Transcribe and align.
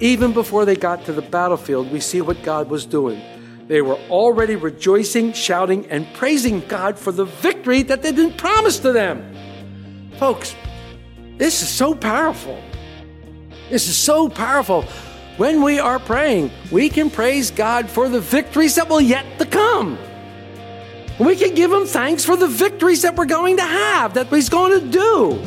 Even 0.00 0.32
before 0.32 0.64
they 0.64 0.76
got 0.76 1.04
to 1.06 1.12
the 1.12 1.22
battlefield, 1.22 1.90
we 1.90 2.00
see 2.00 2.20
what 2.20 2.42
God 2.42 2.68
was 2.68 2.84
doing. 2.84 3.20
They 3.68 3.80
were 3.80 3.98
already 4.10 4.56
rejoicing, 4.56 5.32
shouting, 5.32 5.86
and 5.86 6.06
praising 6.14 6.60
God 6.68 6.98
for 6.98 7.12
the 7.12 7.24
victory 7.24 7.82
that 7.82 8.04
had 8.04 8.16
been 8.16 8.32
promised 8.32 8.82
to 8.82 8.92
them. 8.92 9.34
Folks, 10.18 10.54
this 11.38 11.62
is 11.62 11.68
so 11.68 11.94
powerful. 11.94 12.60
This 13.70 13.88
is 13.88 13.96
so 13.96 14.28
powerful. 14.28 14.82
When 15.36 15.62
we 15.62 15.78
are 15.78 15.98
praying, 15.98 16.50
we 16.70 16.88
can 16.88 17.10
praise 17.10 17.50
God 17.50 17.88
for 17.88 18.08
the 18.08 18.20
victories 18.20 18.76
that 18.76 18.88
will 18.88 19.00
yet 19.00 19.38
to 19.38 19.46
come. 19.46 19.98
We 21.18 21.34
can 21.34 21.54
give 21.54 21.72
Him 21.72 21.86
thanks 21.86 22.24
for 22.24 22.36
the 22.36 22.46
victories 22.46 23.02
that 23.02 23.16
we're 23.16 23.24
going 23.24 23.56
to 23.56 23.64
have, 23.64 24.14
that 24.14 24.26
He's 24.28 24.48
going 24.48 24.78
to 24.78 24.86
do. 24.86 25.42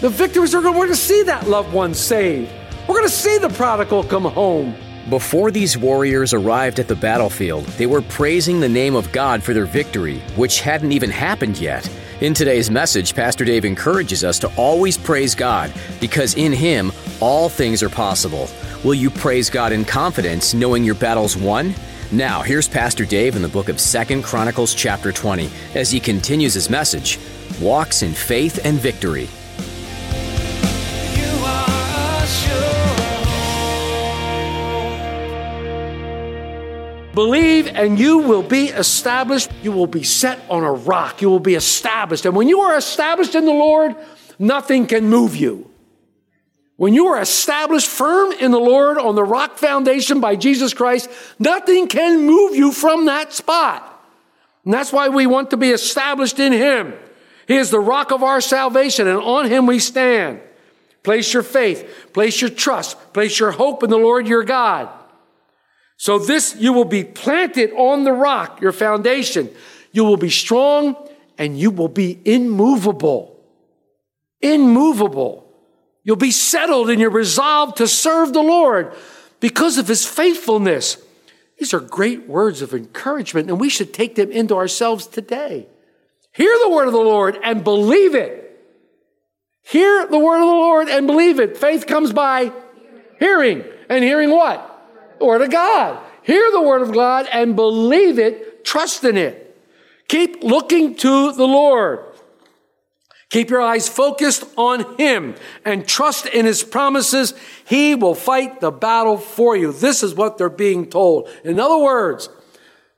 The 0.00 0.08
victories 0.08 0.54
are 0.54 0.62
going, 0.62 0.74
we're 0.74 0.86
going 0.86 0.96
to 0.96 1.02
see 1.02 1.22
that 1.24 1.48
loved 1.48 1.72
one 1.72 1.94
saved. 1.94 2.52
We're 2.88 2.94
going 2.94 3.08
to 3.08 3.10
see 3.10 3.38
the 3.38 3.48
prodigal 3.48 4.04
come 4.04 4.26
home. 4.26 4.76
Before 5.10 5.50
these 5.50 5.76
warriors 5.76 6.32
arrived 6.32 6.78
at 6.78 6.86
the 6.86 6.94
battlefield, 6.94 7.64
they 7.78 7.86
were 7.86 8.02
praising 8.02 8.60
the 8.60 8.68
name 8.68 8.94
of 8.94 9.10
God 9.10 9.42
for 9.42 9.52
their 9.52 9.66
victory, 9.66 10.20
which 10.36 10.60
hadn't 10.60 10.92
even 10.92 11.10
happened 11.10 11.58
yet. 11.58 11.88
In 12.20 12.32
today's 12.32 12.70
message, 12.70 13.12
Pastor 13.12 13.44
Dave 13.44 13.64
encourages 13.64 14.22
us 14.22 14.38
to 14.38 14.52
always 14.56 14.96
praise 14.96 15.34
God 15.34 15.72
because 16.00 16.36
in 16.36 16.52
Him 16.52 16.92
all 17.20 17.48
things 17.48 17.82
are 17.82 17.88
possible. 17.88 18.48
Will 18.84 18.94
you 18.94 19.10
praise 19.10 19.50
God 19.50 19.72
in 19.72 19.84
confidence, 19.84 20.54
knowing 20.54 20.84
your 20.84 20.94
battle's 20.94 21.36
won? 21.36 21.74
Now, 22.12 22.42
here's 22.42 22.68
Pastor 22.68 23.04
Dave 23.04 23.34
in 23.34 23.42
the 23.42 23.48
book 23.48 23.68
of 23.68 23.76
2nd 23.76 24.22
Chronicles 24.22 24.76
chapter 24.76 25.10
20 25.10 25.50
as 25.74 25.90
he 25.90 25.98
continues 25.98 26.54
his 26.54 26.70
message, 26.70 27.18
Walks 27.60 28.02
in 28.02 28.12
Faith 28.12 28.64
and 28.64 28.78
Victory. 28.78 29.28
Believe 37.16 37.68
and 37.68 37.98
you 37.98 38.18
will 38.18 38.42
be 38.42 38.66
established. 38.66 39.50
You 39.62 39.72
will 39.72 39.86
be 39.86 40.02
set 40.02 40.38
on 40.50 40.62
a 40.62 40.72
rock. 40.72 41.22
You 41.22 41.30
will 41.30 41.40
be 41.40 41.54
established. 41.54 42.26
And 42.26 42.36
when 42.36 42.46
you 42.46 42.60
are 42.60 42.76
established 42.76 43.34
in 43.34 43.46
the 43.46 43.52
Lord, 43.52 43.96
nothing 44.38 44.86
can 44.86 45.08
move 45.08 45.34
you. 45.34 45.70
When 46.76 46.92
you 46.92 47.06
are 47.06 47.18
established 47.18 47.88
firm 47.88 48.32
in 48.32 48.50
the 48.50 48.60
Lord 48.60 48.98
on 48.98 49.14
the 49.14 49.24
rock 49.24 49.56
foundation 49.56 50.20
by 50.20 50.36
Jesus 50.36 50.74
Christ, 50.74 51.08
nothing 51.38 51.88
can 51.88 52.26
move 52.26 52.54
you 52.54 52.70
from 52.70 53.06
that 53.06 53.32
spot. 53.32 53.98
And 54.66 54.74
that's 54.74 54.92
why 54.92 55.08
we 55.08 55.26
want 55.26 55.48
to 55.52 55.56
be 55.56 55.70
established 55.70 56.38
in 56.38 56.52
Him. 56.52 56.92
He 57.48 57.56
is 57.56 57.70
the 57.70 57.80
rock 57.80 58.12
of 58.12 58.22
our 58.22 58.42
salvation, 58.42 59.06
and 59.06 59.20
on 59.20 59.46
Him 59.46 59.64
we 59.64 59.78
stand. 59.78 60.42
Place 61.02 61.32
your 61.32 61.42
faith, 61.42 62.10
place 62.12 62.42
your 62.42 62.50
trust, 62.50 63.14
place 63.14 63.40
your 63.40 63.52
hope 63.52 63.82
in 63.82 63.88
the 63.88 63.96
Lord 63.96 64.28
your 64.28 64.44
God. 64.44 64.90
So 65.96 66.18
this, 66.18 66.54
you 66.56 66.72
will 66.72 66.84
be 66.84 67.04
planted 67.04 67.72
on 67.72 68.04
the 68.04 68.12
rock, 68.12 68.60
your 68.60 68.72
foundation. 68.72 69.50
You 69.92 70.04
will 70.04 70.18
be 70.18 70.30
strong 70.30 70.96
and 71.38 71.58
you 71.58 71.70
will 71.70 71.88
be 71.88 72.20
immovable. 72.24 73.40
Immovable. 74.40 75.50
You'll 76.04 76.16
be 76.16 76.30
settled 76.30 76.90
in 76.90 77.00
your 77.00 77.10
resolve 77.10 77.74
to 77.76 77.88
serve 77.88 78.32
the 78.32 78.42
Lord 78.42 78.94
because 79.40 79.78
of 79.78 79.88
his 79.88 80.06
faithfulness. 80.06 80.98
These 81.58 81.72
are 81.72 81.80
great 81.80 82.28
words 82.28 82.60
of 82.60 82.74
encouragement 82.74 83.48
and 83.48 83.58
we 83.58 83.70
should 83.70 83.94
take 83.94 84.14
them 84.14 84.30
into 84.30 84.54
ourselves 84.54 85.06
today. 85.06 85.66
Hear 86.32 86.54
the 86.62 86.68
word 86.68 86.86
of 86.86 86.92
the 86.92 86.98
Lord 86.98 87.38
and 87.42 87.64
believe 87.64 88.14
it. 88.14 88.42
Hear 89.62 90.06
the 90.06 90.18
word 90.18 90.40
of 90.40 90.46
the 90.46 90.52
Lord 90.52 90.88
and 90.88 91.06
believe 91.06 91.40
it. 91.40 91.56
Faith 91.56 91.86
comes 91.86 92.12
by 92.12 92.52
hearing. 93.18 93.64
And 93.88 94.04
hearing 94.04 94.30
what? 94.30 94.75
Word 95.20 95.42
of 95.42 95.50
God. 95.50 96.02
Hear 96.22 96.50
the 96.50 96.62
word 96.62 96.82
of 96.82 96.92
God 96.92 97.28
and 97.32 97.54
believe 97.54 98.18
it. 98.18 98.64
Trust 98.64 99.04
in 99.04 99.16
it. 99.16 99.56
Keep 100.08 100.42
looking 100.42 100.94
to 100.96 101.32
the 101.32 101.46
Lord. 101.46 102.00
Keep 103.30 103.50
your 103.50 103.60
eyes 103.60 103.88
focused 103.88 104.44
on 104.56 104.96
Him 104.96 105.34
and 105.64 105.86
trust 105.86 106.26
in 106.26 106.46
His 106.46 106.62
promises. 106.62 107.34
He 107.66 107.94
will 107.94 108.14
fight 108.14 108.60
the 108.60 108.70
battle 108.70 109.18
for 109.18 109.56
you. 109.56 109.72
This 109.72 110.02
is 110.02 110.14
what 110.14 110.38
they're 110.38 110.48
being 110.48 110.88
told. 110.88 111.28
In 111.44 111.58
other 111.58 111.78
words, 111.78 112.28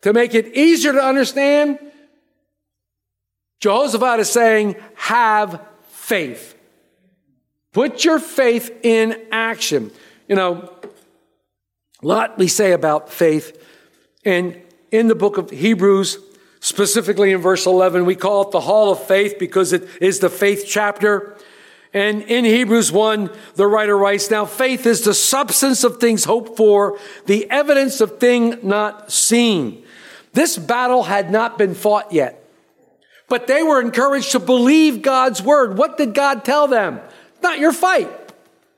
to 0.02 0.12
make 0.12 0.34
it 0.34 0.54
easier 0.54 0.92
to 0.92 1.02
understand, 1.02 1.78
Jehoshaphat 3.60 4.20
is 4.20 4.30
saying, 4.30 4.76
have 4.94 5.66
faith. 5.88 6.54
Put 7.72 8.04
your 8.04 8.18
faith 8.18 8.70
in 8.82 9.20
action. 9.32 9.90
You 10.28 10.36
know, 10.36 10.74
lot 12.06 12.38
we 12.38 12.48
say 12.48 12.72
about 12.72 13.10
faith. 13.10 13.60
And 14.25 14.60
in 14.91 15.09
the 15.09 15.14
book 15.14 15.38
of 15.38 15.50
Hebrews, 15.50 16.19
specifically 16.60 17.32
in 17.32 17.41
verse 17.41 17.66
11, 17.66 18.04
we 18.04 18.14
call 18.14 18.42
it 18.42 18.50
the 18.50 18.60
hall 18.60 18.92
of 18.92 19.03
faith 19.03 19.36
because 19.38 19.72
it 19.72 19.88
is 20.00 20.20
the 20.20 20.31
faith 20.31 20.64
chapter. 20.66 21.37
And 21.92 22.22
in 22.22 22.44
Hebrews 22.44 22.92
1, 22.92 23.31
the 23.54 23.66
writer 23.66 23.97
writes, 23.97 24.31
Now 24.31 24.44
faith 24.44 24.87
is 24.87 25.03
the 25.03 25.14
substance 25.14 25.84
of 25.84 25.98
things 25.98 26.25
hoped 26.25 26.56
for, 26.56 26.98
the 27.26 27.50
evidence 27.50 28.00
of 28.00 28.19
thing 28.19 28.58
not 28.62 29.10
seen. 29.10 29.84
This 30.32 30.58
battle 30.58 31.04
had 31.04 31.31
not 31.31 31.56
been 31.58 31.75
fought 31.75 32.12
yet, 32.12 32.44
but 33.28 33.47
they 33.47 33.62
were 33.62 33.81
encouraged 33.81 34.32
to 34.32 34.38
believe 34.38 35.03
God's 35.03 35.42
word. 35.42 35.78
What 35.78 35.97
did 35.97 36.14
God 36.14 36.44
tell 36.44 36.69
them? 36.69 37.00
It's 37.34 37.42
not 37.42 37.58
your 37.58 37.72
fight. 37.72 38.10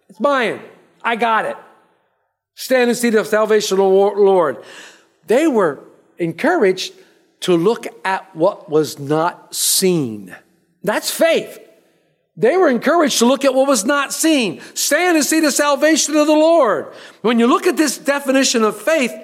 It's 0.08 0.20
mine. 0.20 0.60
I 1.02 1.16
got 1.16 1.44
it. 1.46 1.56
Stand 2.60 2.90
and 2.90 2.98
see 2.98 3.08
the 3.08 3.24
salvation 3.24 3.78
of 3.78 3.78
the 3.78 4.20
Lord. 4.20 4.62
They 5.26 5.46
were 5.46 5.80
encouraged 6.18 6.92
to 7.40 7.56
look 7.56 7.86
at 8.04 8.36
what 8.36 8.68
was 8.68 8.98
not 8.98 9.54
seen. 9.54 10.36
That's 10.84 11.10
faith. 11.10 11.58
They 12.36 12.58
were 12.58 12.68
encouraged 12.68 13.18
to 13.20 13.24
look 13.24 13.46
at 13.46 13.54
what 13.54 13.66
was 13.66 13.86
not 13.86 14.12
seen. 14.12 14.60
Stand 14.74 15.16
and 15.16 15.24
see 15.24 15.40
the 15.40 15.50
salvation 15.50 16.14
of 16.16 16.26
the 16.26 16.34
Lord. 16.34 16.92
When 17.22 17.38
you 17.38 17.46
look 17.46 17.66
at 17.66 17.78
this 17.78 17.96
definition 17.96 18.62
of 18.62 18.76
faith, 18.76 19.14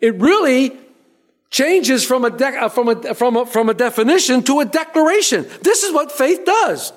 it 0.00 0.16
really 0.16 0.76
changes 1.50 2.04
from 2.04 2.24
a, 2.24 2.30
de- 2.30 2.58
uh, 2.58 2.68
from 2.68 2.88
a, 2.88 3.14
from 3.14 3.36
a, 3.36 3.46
from 3.46 3.68
a 3.68 3.74
definition 3.74 4.42
to 4.42 4.58
a 4.58 4.64
declaration. 4.64 5.46
This 5.62 5.84
is 5.84 5.92
what 5.92 6.10
faith 6.10 6.44
does. 6.44 6.92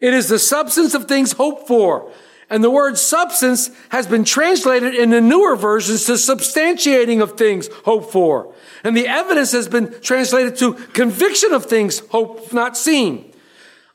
It 0.00 0.12
is 0.12 0.28
the 0.28 0.38
substance 0.38 0.92
of 0.92 1.08
things 1.08 1.32
hoped 1.32 1.66
for. 1.66 2.12
And 2.52 2.62
the 2.62 2.70
word 2.70 2.98
substance 2.98 3.70
has 3.88 4.06
been 4.06 4.24
translated 4.24 4.94
in 4.94 5.08
the 5.08 5.22
newer 5.22 5.56
versions 5.56 6.04
to 6.04 6.12
substantiating 6.12 7.22
of 7.22 7.38
things 7.38 7.70
hoped 7.86 8.12
for. 8.12 8.54
And 8.84 8.94
the 8.94 9.08
evidence 9.08 9.52
has 9.52 9.68
been 9.68 9.98
translated 10.02 10.56
to 10.56 10.74
conviction 10.74 11.54
of 11.54 11.64
things 11.64 12.00
hoped 12.10 12.52
not 12.52 12.76
seen. 12.76 13.32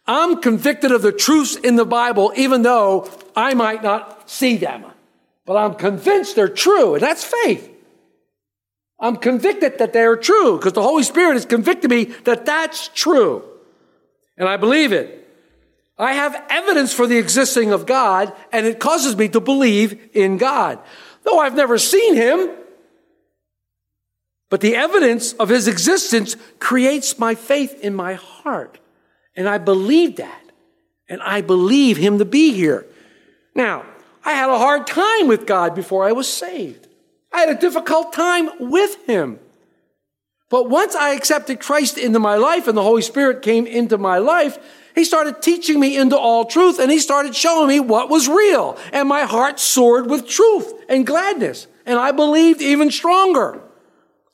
I'm 0.08 0.42
convicted 0.42 0.92
of 0.92 1.04
the 1.04 1.12
truths 1.12 1.56
in 1.56 1.76
the 1.76 1.86
Bible, 1.86 2.34
even 2.36 2.64
though 2.64 3.08
I 3.36 3.54
might 3.54 3.84
not 3.84 4.28
see 4.28 4.58
them. 4.58 4.86
But 5.46 5.58
I'm 5.58 5.76
convinced 5.76 6.36
they're 6.36 6.48
true, 6.48 6.96
and 6.96 7.04
that's 7.04 7.24
faith. 7.24 7.72
I'm 9.00 9.18
convicted 9.18 9.78
that 9.78 9.94
they're 9.94 10.18
true 10.18 10.58
because 10.58 10.74
the 10.74 10.82
Holy 10.82 11.04
Spirit 11.04 11.34
has 11.34 11.46
convicted 11.46 11.92
me 11.92 12.06
that 12.24 12.48
that's 12.48 12.88
true. 12.88 13.44
And 14.36 14.50
I 14.50 14.58
believe 14.58 14.94
it. 14.94 15.27
I 15.98 16.14
have 16.14 16.44
evidence 16.50 16.94
for 16.94 17.08
the 17.08 17.18
existing 17.18 17.72
of 17.72 17.86
God, 17.86 18.32
and 18.52 18.66
it 18.68 18.80
causes 18.80 19.16
me 19.16 19.30
to 19.30 19.40
believe 19.40 20.10
in 20.14 20.38
God. 20.38 20.80
Though 21.24 21.40
I've 21.40 21.56
never 21.56 21.78
seen 21.78 22.16
him, 22.16 22.52
but 24.50 24.62
the 24.62 24.76
evidence 24.76 25.34
of 25.34 25.50
his 25.50 25.68
existence 25.68 26.36
creates 26.60 27.20
my 27.20 27.36
faith 27.36 27.80
in 27.82 27.94
my 27.94 28.14
heart. 28.14 28.80
And 29.36 29.48
I 29.50 29.58
believe 29.58 30.18
that. 30.18 30.42
And 31.10 31.22
I 31.22 31.42
believe 31.42 31.98
him 31.98 32.20
to 32.20 32.26
be 32.26 32.54
here. 32.54 32.86
Now, 33.56 33.86
I 34.24 34.34
had 34.34 34.50
a 34.50 34.58
hard 34.58 34.88
time 34.88 35.28
with 35.28 35.46
God 35.46 35.74
before 35.74 36.06
I 36.06 36.12
was 36.12 36.32
saved. 36.32 36.88
I 37.32 37.40
had 37.40 37.50
a 37.50 37.60
difficult 37.60 38.14
time 38.14 38.50
with 38.60 39.06
him. 39.06 39.40
But 40.50 40.70
once 40.70 40.96
I 40.96 41.14
accepted 41.14 41.60
Christ 41.60 41.98
into 41.98 42.20
my 42.20 42.36
life 42.36 42.68
and 42.68 42.78
the 42.78 42.84
Holy 42.84 43.02
Spirit 43.02 43.42
came 43.42 43.68
into 43.68 43.98
my 43.98 44.18
life, 44.18 44.58
he 44.96 45.04
started 45.04 45.42
teaching 45.42 45.80
me 45.80 45.98
into 45.98 46.18
all 46.18 46.46
truth 46.46 46.80
and 46.80 46.90
he 46.90 47.00
started 47.00 47.36
showing 47.36 47.68
me 47.68 47.80
what 47.80 48.10
was 48.10 48.28
real. 48.28 48.78
And 48.94 49.10
my 49.10 49.24
heart 49.24 49.60
soared 49.60 50.10
with 50.10 50.28
truth 50.28 50.74
and 50.88 51.06
gladness. 51.06 51.68
And 51.86 52.00
I 52.00 52.12
believed 52.12 52.62
even 52.62 52.92
stronger. 52.92 53.62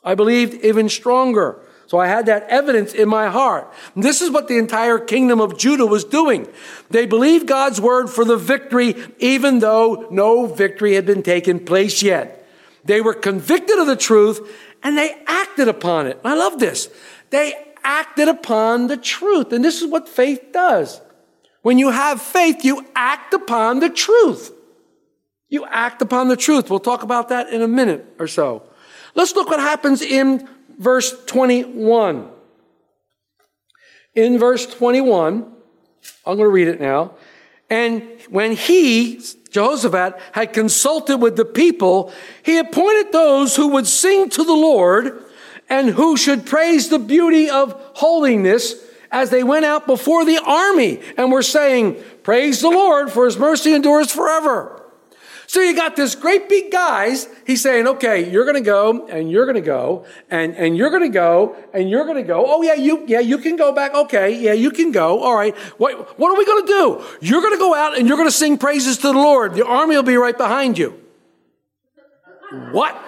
I 0.04 0.16
believed 0.16 0.64
even 0.64 0.88
stronger. 0.88 1.60
So 1.88 2.00
I 2.00 2.08
had 2.08 2.28
that 2.28 2.48
evidence 2.50 2.94
in 2.94 3.10
my 3.10 3.30
heart. 3.30 3.72
And 3.94 4.04
this 4.04 4.22
is 4.22 4.32
what 4.32 4.48
the 4.48 4.58
entire 4.58 5.00
kingdom 5.00 5.42
of 5.42 5.58
Judah 5.58 5.86
was 5.86 6.04
doing. 6.04 6.48
They 6.90 7.06
believed 7.06 7.48
God's 7.48 7.82
word 7.82 8.10
for 8.10 8.24
the 8.24 8.38
victory, 8.38 8.96
even 9.20 9.60
though 9.60 10.08
no 10.10 10.46
victory 10.46 10.94
had 10.94 11.06
been 11.06 11.24
taken 11.24 11.60
place 11.60 12.02
yet. 12.02 12.48
They 12.86 13.02
were 13.02 13.14
convicted 13.14 13.78
of 13.80 13.88
the 13.88 13.96
truth 13.96 14.40
and 14.84 14.98
they 14.98 15.16
acted 15.26 15.68
upon 15.68 16.08
it. 16.08 16.20
I 16.24 16.36
love 16.36 16.60
this. 16.60 16.90
They 17.30 17.54
acted 17.84 18.28
upon 18.28 18.88
the 18.88 18.98
truth. 18.98 19.52
And 19.52 19.64
this 19.64 19.82
is 19.82 19.90
what 19.90 20.08
faith 20.08 20.52
does. 20.52 21.02
When 21.62 21.80
you 21.80 21.92
have 21.92 22.22
faith, 22.22 22.64
you 22.64 22.86
act 22.96 23.34
upon 23.34 23.80
the 23.80 23.90
truth. 23.90 24.52
You 25.50 25.66
act 25.66 26.02
upon 26.02 26.28
the 26.28 26.36
truth. 26.36 26.70
We'll 26.70 26.80
talk 26.80 27.04
about 27.04 27.30
that 27.30 27.50
in 27.50 27.62
a 27.62 27.68
minute 27.68 28.06
or 28.20 28.28
so. 28.28 28.64
Let's 29.16 29.36
look 29.36 29.50
what 29.50 29.60
happens 29.60 30.02
in 30.02 30.48
verse 30.78 31.26
21. 31.26 32.30
In 34.16 34.38
verse 34.38 34.66
21, 34.66 35.52
I'm 36.26 36.36
going 36.38 36.40
to 36.40 36.48
read 36.48 36.68
it 36.68 36.82
now. 36.82 37.14
And 37.70 38.04
when 38.30 38.54
he, 38.54 39.22
Jehoshaphat, 39.54 40.20
had 40.34 40.52
consulted 40.52 41.18
with 41.18 41.38
the 41.38 41.46
people, 41.46 42.12
he 42.44 42.58
appointed 42.58 43.14
those 43.14 43.56
who 43.56 43.70
would 43.70 43.88
sing 43.88 44.30
to 44.32 44.44
the 44.44 44.54
Lord 44.54 45.24
and 45.70 45.90
who 45.90 46.18
should 46.18 46.46
praise 46.46 46.90
the 46.90 47.00
beauty 47.00 47.50
of 47.50 47.72
holiness 47.94 48.76
as 49.12 49.30
they 49.30 49.44
went 49.44 49.64
out 49.64 49.86
before 49.88 50.26
the 50.26 50.42
army 50.44 51.00
and 51.18 51.32
were 51.32 51.44
saying, 51.44 52.04
Praise 52.24 52.62
the 52.62 52.70
Lord, 52.70 53.12
for 53.12 53.26
his 53.26 53.38
mercy 53.38 53.74
endures 53.74 54.12
forever. 54.12 54.83
So 55.54 55.62
you 55.62 55.76
got 55.76 55.96
this 55.96 56.16
great 56.16 56.50
big 56.50 56.72
guys. 56.72 57.28
He's 57.46 57.62
saying, 57.62 57.88
okay, 57.88 58.28
you're 58.28 58.44
going 58.44 58.56
to 58.56 58.68
go 58.68 59.06
and 59.06 59.30
you're 59.30 59.46
going 59.46 59.54
to 59.54 59.62
go 59.62 60.04
and, 60.32 60.56
and 60.56 60.76
you're 60.76 60.90
going 60.90 61.04
to 61.04 61.10
go 61.10 61.56
and 61.76 61.92
you're 61.92 62.06
going 62.06 62.18
to 62.18 62.24
go. 62.24 62.44
Oh 62.48 62.64
yeah, 62.64 62.74
you, 62.74 63.06
yeah, 63.06 63.20
you 63.20 63.38
can 63.38 63.56
go 63.56 63.72
back. 63.72 63.94
Okay. 63.94 64.36
Yeah, 64.36 64.54
you 64.54 64.72
can 64.72 64.92
go. 64.92 65.20
All 65.20 65.36
right. 65.36 65.56
What, 65.78 66.18
what 66.18 66.32
are 66.32 66.38
we 66.40 66.44
going 66.44 66.66
to 66.66 66.68
do? 66.68 67.06
You're 67.22 67.42
going 67.42 67.54
to 67.54 67.60
go 67.60 67.76
out 67.76 67.96
and 67.96 68.08
you're 68.08 68.18
going 68.18 68.28
to 68.28 68.36
sing 68.36 68.58
praises 68.58 68.98
to 68.98 69.10
the 69.10 69.14
Lord. 69.14 69.54
The 69.54 69.64
army 69.64 69.96
will 69.96 70.02
be 70.02 70.16
right 70.16 70.36
behind 70.36 70.80
you. 70.80 71.00
What? 72.72 73.00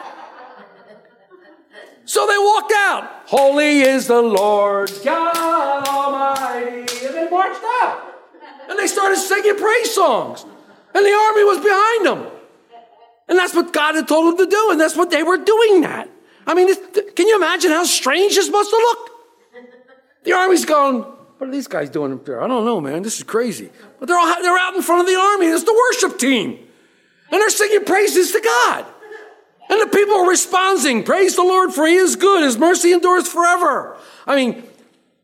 So 2.05 2.27
they 2.27 2.37
walked 2.37 2.73
out. 2.75 3.23
Holy 3.25 3.79
is 3.79 4.05
the 4.05 4.21
Lord 4.21 4.91
God 5.03 5.87
Almighty. 5.87 6.81
And 7.07 7.15
they 7.15 7.27
marched 7.27 7.63
out. 7.81 8.03
And 8.69 8.77
they 8.77 8.85
started 8.85 9.17
singing 9.17 9.57
praise 9.57 9.95
songs. 9.95 10.45
And 10.93 11.03
the 11.03 11.11
army 11.11 11.43
was 11.43 11.57
behind 11.57 12.05
them. 12.05 12.34
And 13.27 13.37
that's 13.37 13.53
what 13.53 13.73
God 13.73 13.95
had 13.95 14.07
told 14.07 14.37
them 14.37 14.45
to 14.45 14.49
do. 14.49 14.71
And 14.71 14.79
that's 14.79 14.95
what 14.95 15.11
they 15.11 15.23
were 15.23 15.37
doing 15.37 15.81
that. 15.81 16.09
I 16.47 16.53
mean, 16.53 16.67
this, 16.67 16.79
can 17.15 17.27
you 17.27 17.35
imagine 17.35 17.71
how 17.71 17.83
strange 17.83 18.35
this 18.35 18.49
must 18.49 18.71
have 18.71 18.79
looked? 18.79 19.11
The 20.23 20.33
army's 20.33 20.65
going, 20.65 21.03
what 21.37 21.49
are 21.49 21.51
these 21.51 21.67
guys 21.67 21.91
doing 21.91 22.11
up 22.11 22.25
there? 22.25 22.41
I 22.41 22.47
don't 22.47 22.65
know, 22.65 22.81
man. 22.81 23.03
This 23.03 23.17
is 23.17 23.23
crazy. 23.23 23.69
But 23.99 24.07
they're 24.07 24.17
all, 24.17 24.41
they're 24.41 24.57
out 24.57 24.73
in 24.73 24.81
front 24.81 25.01
of 25.01 25.07
the 25.07 25.19
army. 25.19 25.45
It's 25.45 25.63
the 25.63 25.83
worship 25.91 26.17
team. 26.17 26.57
And 27.31 27.39
they're 27.41 27.49
singing 27.51 27.85
praises 27.85 28.31
to 28.31 28.41
God. 28.41 28.85
And 29.69 29.81
the 29.81 29.95
people 29.95 30.15
are 30.15 30.29
responding, 30.29 31.03
praise 31.03 31.35
the 31.35 31.43
Lord 31.43 31.73
for 31.73 31.85
he 31.85 31.95
is 31.95 32.15
good. 32.15 32.43
His 32.43 32.57
mercy 32.57 32.91
endures 32.91 33.27
forever. 33.27 33.97
I 34.25 34.35
mean, 34.35 34.63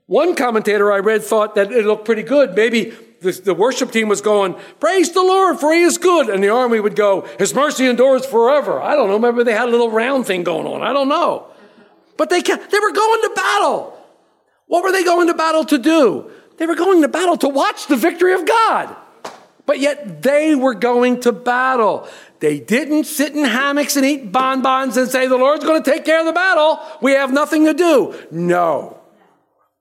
one 0.07 0.35
commentator 0.35 0.91
I 0.91 0.99
read 0.99 1.23
thought 1.23 1.55
that 1.55 1.71
it 1.71 1.85
looked 1.85 2.05
pretty 2.05 2.23
good. 2.23 2.55
Maybe 2.55 2.93
the, 3.21 3.31
the, 3.31 3.53
worship 3.53 3.91
team 3.91 4.09
was 4.09 4.19
going, 4.19 4.55
praise 4.79 5.11
the 5.11 5.21
Lord 5.21 5.59
for 5.59 5.73
he 5.73 5.81
is 5.81 5.97
good. 5.97 6.29
And 6.29 6.43
the 6.43 6.49
army 6.49 6.79
would 6.79 6.95
go, 6.95 7.27
his 7.37 7.53
mercy 7.53 7.85
endures 7.87 8.25
forever. 8.25 8.81
I 8.81 8.95
don't 8.95 9.09
know. 9.09 9.19
Maybe 9.19 9.43
they 9.43 9.53
had 9.53 9.69
a 9.69 9.71
little 9.71 9.91
round 9.91 10.25
thing 10.25 10.43
going 10.43 10.65
on. 10.65 10.81
I 10.81 10.91
don't 10.91 11.07
know. 11.07 11.45
But 12.17 12.29
they, 12.29 12.41
they 12.41 12.51
were 12.51 12.91
going 12.91 13.21
to 13.21 13.31
battle. 13.35 13.97
What 14.65 14.83
were 14.83 14.91
they 14.91 15.03
going 15.03 15.27
to 15.27 15.33
battle 15.33 15.65
to 15.65 15.77
do? 15.77 16.31
They 16.57 16.65
were 16.65 16.75
going 16.75 17.01
to 17.03 17.07
battle 17.07 17.37
to 17.37 17.49
watch 17.49 17.87
the 17.87 17.95
victory 17.95 18.33
of 18.33 18.45
God. 18.45 18.95
But 19.65 19.79
yet 19.79 20.21
they 20.23 20.55
were 20.55 20.73
going 20.73 21.21
to 21.21 21.31
battle. 21.31 22.07
They 22.39 22.59
didn't 22.59 23.03
sit 23.03 23.35
in 23.35 23.43
hammocks 23.43 23.95
and 23.95 24.05
eat 24.05 24.31
bonbons 24.31 24.97
and 24.97 25.09
say, 25.09 25.27
the 25.27 25.37
Lord's 25.37 25.63
going 25.63 25.81
to 25.81 25.91
take 25.91 26.05
care 26.05 26.19
of 26.19 26.25
the 26.25 26.33
battle. 26.33 26.79
We 27.01 27.13
have 27.13 27.31
nothing 27.31 27.65
to 27.65 27.73
do. 27.73 28.15
No. 28.31 28.99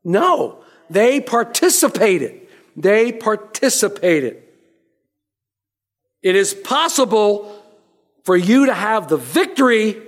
No. 0.04 0.62
They 0.90 1.20
participated. 1.20 2.39
They 2.76 3.12
participated. 3.12 4.43
It 6.22 6.37
is 6.37 6.55
possible 6.55 7.62
for 8.25 8.37
you 8.37 8.67
to 8.67 8.75
have 8.75 9.08
the 9.08 9.17
victory 9.17 10.00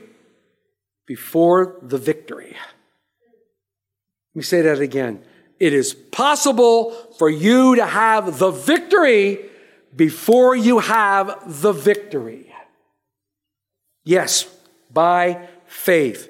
before 1.06 1.79
the 1.82 1.99
victory. 1.99 2.56
Let 4.35 4.37
me 4.37 4.43
say 4.43 4.62
that 4.62 4.81
again. 4.81 5.23
It 5.59 5.73
is 5.73 5.94
possible 5.94 6.93
for 7.19 7.29
you 7.31 7.76
to 7.76 7.87
have 7.87 8.38
the 8.38 8.50
victory 8.50 9.38
before 9.94 10.56
you 10.56 10.81
have 10.81 11.61
the 11.62 11.73
victory. 11.73 12.53
Yes, 14.05 14.47
by 14.93 15.49
faith. 15.67 16.29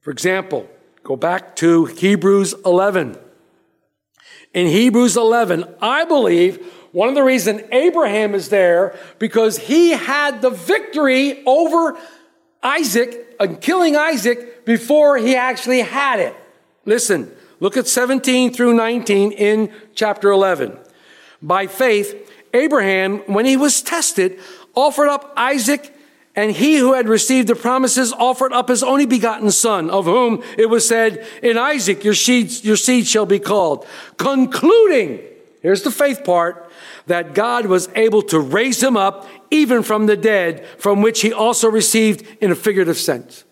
For 0.00 0.10
example, 0.10 0.68
go 1.02 1.16
back 1.16 1.56
to 1.56 1.86
Hebrews 1.86 2.54
11 2.64 3.18
in 4.54 4.66
Hebrews 4.66 5.16
11, 5.16 5.64
I 5.80 6.04
believe 6.04 6.64
one 6.92 7.08
of 7.08 7.14
the 7.14 7.22
reasons 7.22 7.62
Abraham 7.72 8.34
is 8.34 8.50
there 8.50 8.96
because 9.18 9.58
he 9.58 9.90
had 9.90 10.42
the 10.42 10.50
victory 10.50 11.42
over 11.46 11.98
Isaac 12.62 13.34
and 13.40 13.60
killing 13.60 13.96
Isaac 13.96 14.64
before 14.64 15.16
he 15.16 15.34
actually 15.34 15.80
had 15.80 16.20
it. 16.20 16.36
Listen, 16.84 17.34
look 17.60 17.76
at 17.76 17.88
17 17.88 18.52
through 18.52 18.74
19 18.74 19.32
in 19.32 19.72
chapter 19.94 20.30
11. 20.30 20.76
By 21.40 21.66
faith, 21.66 22.30
Abraham, 22.52 23.18
when 23.20 23.46
he 23.46 23.56
was 23.56 23.80
tested, 23.80 24.38
offered 24.74 25.08
up 25.08 25.32
Isaac 25.36 25.91
and 26.34 26.52
he 26.52 26.76
who 26.76 26.94
had 26.94 27.08
received 27.08 27.48
the 27.48 27.54
promises 27.54 28.12
offered 28.12 28.52
up 28.52 28.68
his 28.68 28.82
only 28.82 29.06
begotten 29.06 29.50
son, 29.50 29.90
of 29.90 30.06
whom 30.06 30.42
it 30.56 30.70
was 30.70 30.88
said, 30.88 31.26
in 31.42 31.58
Isaac 31.58 32.04
your 32.04 32.14
seed, 32.14 32.64
your 32.64 32.76
seed 32.76 33.06
shall 33.06 33.26
be 33.26 33.38
called. 33.38 33.86
Concluding, 34.16 35.20
here's 35.60 35.82
the 35.82 35.90
faith 35.90 36.24
part, 36.24 36.70
that 37.06 37.34
God 37.34 37.66
was 37.66 37.88
able 37.94 38.22
to 38.22 38.40
raise 38.40 38.82
him 38.82 38.96
up 38.96 39.28
even 39.50 39.82
from 39.82 40.06
the 40.06 40.16
dead, 40.16 40.66
from 40.78 41.02
which 41.02 41.20
he 41.20 41.32
also 41.32 41.68
received 41.68 42.26
in 42.42 42.50
a 42.50 42.54
figurative 42.54 42.96
sense. 42.96 43.44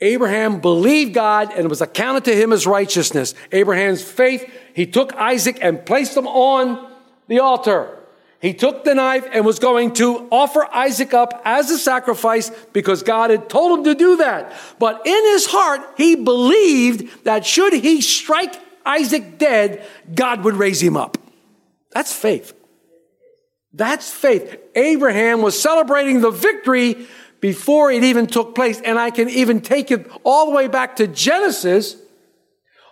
Abraham 0.00 0.60
believed 0.60 1.12
God 1.12 1.50
and 1.52 1.64
it 1.64 1.68
was 1.68 1.80
accounted 1.80 2.24
to 2.26 2.34
him 2.34 2.52
as 2.52 2.66
righteousness. 2.66 3.34
Abraham's 3.50 4.02
faith, 4.02 4.48
he 4.72 4.86
took 4.86 5.12
Isaac 5.14 5.58
and 5.60 5.84
placed 5.84 6.16
him 6.16 6.28
on 6.28 6.90
the 7.26 7.40
altar. 7.40 7.97
He 8.40 8.54
took 8.54 8.84
the 8.84 8.94
knife 8.94 9.26
and 9.32 9.44
was 9.44 9.58
going 9.58 9.94
to 9.94 10.28
offer 10.30 10.64
Isaac 10.72 11.12
up 11.12 11.42
as 11.44 11.70
a 11.70 11.78
sacrifice 11.78 12.50
because 12.72 13.02
God 13.02 13.30
had 13.30 13.48
told 13.48 13.78
him 13.78 13.84
to 13.84 13.94
do 13.96 14.18
that. 14.18 14.52
But 14.78 15.04
in 15.04 15.24
his 15.24 15.46
heart, 15.46 15.80
he 15.96 16.14
believed 16.14 17.24
that 17.24 17.44
should 17.44 17.72
he 17.72 18.00
strike 18.00 18.54
Isaac 18.86 19.38
dead, 19.38 19.84
God 20.14 20.44
would 20.44 20.54
raise 20.54 20.80
him 20.80 20.96
up. 20.96 21.18
That's 21.92 22.12
faith. 22.12 22.54
That's 23.72 24.10
faith. 24.10 24.56
Abraham 24.74 25.42
was 25.42 25.60
celebrating 25.60 26.20
the 26.20 26.30
victory 26.30 27.06
before 27.40 27.90
it 27.90 28.04
even 28.04 28.26
took 28.28 28.54
place. 28.54 28.80
And 28.80 28.98
I 28.98 29.10
can 29.10 29.28
even 29.28 29.60
take 29.60 29.90
it 29.90 30.08
all 30.22 30.46
the 30.46 30.52
way 30.52 30.68
back 30.68 30.96
to 30.96 31.08
Genesis. 31.08 31.96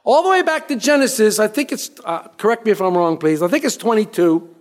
All 0.02 0.22
the 0.22 0.28
way 0.28 0.42
back 0.42 0.68
to 0.68 0.76
Genesis. 0.76 1.38
I 1.38 1.48
think 1.48 1.72
it's, 1.72 1.90
uh, 2.04 2.28
correct 2.36 2.64
me 2.66 2.72
if 2.72 2.80
I'm 2.80 2.96
wrong, 2.96 3.16
please. 3.16 3.42
I 3.42 3.48
think 3.48 3.64
it's 3.64 3.76
22 3.76 4.55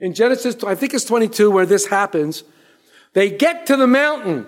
in 0.00 0.14
Genesis, 0.14 0.62
I 0.64 0.74
think 0.74 0.94
it's 0.94 1.04
22 1.04 1.50
where 1.50 1.66
this 1.66 1.86
happens. 1.86 2.44
They 3.12 3.30
get 3.30 3.66
to 3.66 3.76
the 3.76 3.86
mountain. 3.86 4.46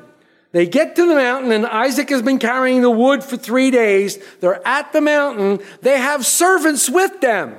They 0.53 0.67
get 0.67 0.97
to 0.97 1.07
the 1.07 1.15
mountain 1.15 1.53
and 1.53 1.67
Isaac 1.67 2.09
has 2.11 2.23
been 2.23 2.39
carrying 2.39 2.83
the 2.83 2.91
wood 2.91 3.23
for 3.23 3.37
three 3.37 3.71
days. 3.71 4.19
They're 4.41 4.67
at 4.67 4.93
the 4.93 5.01
mountain. 5.01 5.61
They 5.83 5.99
have 5.99 6.25
servants 6.27 6.89
with 6.89 7.21
them. 7.21 7.57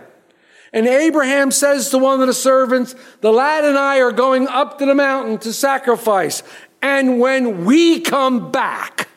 And 0.74 0.86
Abraham 0.86 1.52
says 1.52 1.90
to 1.92 1.98
one 1.98 2.20
of 2.20 2.28
the 2.28 2.34
servants, 2.34 2.94
the 3.22 3.32
lad 3.32 3.64
and 3.64 3.78
I 3.78 4.02
are 4.02 4.12
going 4.12 4.48
up 4.48 4.80
to 4.80 4.86
the 4.86 4.96
mountain 4.96 5.38
to 5.40 5.54
sacrifice. 5.54 6.44
And 6.82 7.20
when 7.20 7.66
we 7.66 8.02
come 8.02 8.52
back, 8.52 9.08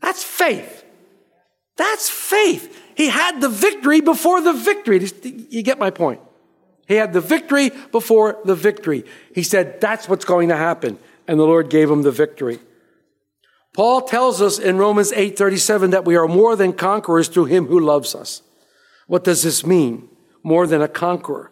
that's 0.00 0.22
faith. 0.22 0.84
That's 1.76 2.10
faith. 2.10 2.80
He 2.94 3.08
had 3.08 3.40
the 3.40 3.48
victory 3.48 4.00
before 4.00 4.40
the 4.40 4.52
victory. 4.52 5.08
You 5.48 5.62
get 5.62 5.78
my 5.78 5.90
point. 5.90 6.20
He 6.86 6.94
had 6.94 7.12
the 7.12 7.20
victory 7.20 7.70
before 7.92 8.38
the 8.44 8.54
victory. 8.54 9.04
He 9.34 9.42
said, 9.42 9.80
That's 9.80 10.08
what's 10.08 10.24
going 10.24 10.48
to 10.48 10.56
happen. 10.56 10.98
And 11.26 11.38
the 11.38 11.44
Lord 11.44 11.70
gave 11.70 11.90
him 11.90 12.02
the 12.02 12.10
victory. 12.10 12.58
Paul 13.72 14.02
tells 14.02 14.40
us 14.40 14.58
in 14.58 14.78
Romans 14.78 15.10
8:37 15.12 15.90
that 15.90 16.04
we 16.04 16.16
are 16.16 16.28
more 16.28 16.54
than 16.56 16.72
conquerors 16.72 17.28
through 17.28 17.46
him 17.46 17.66
who 17.66 17.80
loves 17.80 18.14
us. 18.14 18.42
What 19.06 19.24
does 19.24 19.42
this 19.42 19.66
mean? 19.66 20.08
More 20.42 20.66
than 20.66 20.80
a 20.80 20.88
conqueror. 20.88 21.50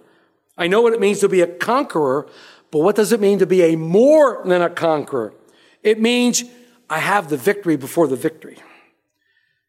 I 0.56 0.68
know 0.68 0.82
what 0.82 0.92
it 0.92 1.00
means 1.00 1.20
to 1.20 1.28
be 1.28 1.40
a 1.40 1.46
conqueror, 1.46 2.28
but 2.70 2.78
what 2.78 2.94
does 2.94 3.12
it 3.12 3.20
mean 3.20 3.38
to 3.40 3.46
be 3.46 3.62
a 3.62 3.76
more 3.76 4.42
than 4.44 4.62
a 4.62 4.70
conqueror? 4.70 5.34
It 5.82 6.00
means 6.00 6.44
I 6.88 6.98
have 6.98 7.28
the 7.28 7.36
victory 7.36 7.76
before 7.76 8.06
the 8.06 8.16
victory. 8.16 8.58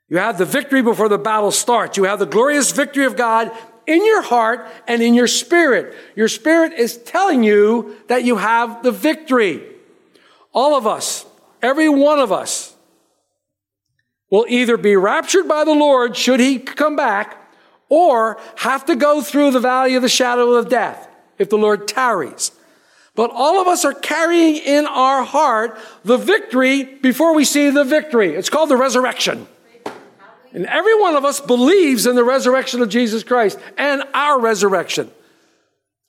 You 0.10 0.18
have 0.18 0.38
the 0.38 0.46
victory 0.46 0.84
before 0.84 1.10
the 1.10 1.18
battle 1.18 1.52
starts. 1.52 1.98
You 1.98 2.04
have 2.04 2.20
the 2.20 2.28
glorious 2.28 2.72
victory 2.72 3.06
of 3.06 3.16
God 3.16 3.52
in 3.86 4.06
your 4.06 4.22
heart 4.22 4.68
and 4.88 5.02
in 5.02 5.14
your 5.14 5.28
spirit. 5.28 5.96
Your 6.16 6.28
spirit 6.28 6.74
is 6.74 6.98
telling 6.98 7.44
you 7.44 7.98
that 8.08 8.24
you 8.24 8.38
have 8.38 8.84
the 8.84 8.92
victory. 8.92 9.64
All 10.54 10.76
of 10.76 10.86
us, 10.86 11.26
every 11.62 11.90
one 11.90 12.20
of 12.20 12.32
us, 12.32 12.76
will 14.30 14.46
either 14.50 14.78
be 14.78 14.96
raptured 14.96 15.48
by 15.48 15.64
the 15.64 15.74
Lord 15.74 16.18
should 16.18 16.40
he 16.40 16.60
come 16.60 16.96
back 16.96 17.38
or 17.90 18.40
have 18.58 18.86
to 18.86 18.96
go 18.96 19.22
through 19.22 19.52
the 19.52 19.60
valley 19.60 19.96
of 19.96 20.02
the 20.02 20.10
shadow 20.10 20.54
of 20.54 20.70
death 20.70 21.08
if 21.38 21.50
the 21.50 21.58
Lord 21.58 21.88
tarries. 21.88 22.52
But 23.16 23.30
all 23.32 23.62
of 23.62 23.68
us 23.68 23.86
are 23.86 23.94
carrying 23.94 24.56
in 24.56 24.88
our 24.88 25.24
heart 25.24 25.78
the 26.04 26.18
victory 26.18 26.84
before 26.84 27.36
we 27.36 27.46
see 27.46 27.70
the 27.70 27.84
victory. 27.84 28.34
It's 28.34 28.50
called 28.50 28.70
the 28.70 28.78
resurrection. 28.78 29.46
And 30.54 30.68
every 30.68 31.00
one 31.00 31.16
of 31.16 31.26
us 31.26 31.42
believes 31.42 32.06
in 32.06 32.16
the 32.16 32.24
resurrection 32.24 32.82
of 32.82 32.90
Jesus 32.90 33.24
Christ 33.24 33.58
and 33.78 34.04
our 34.14 34.40
resurrection. 34.40 35.12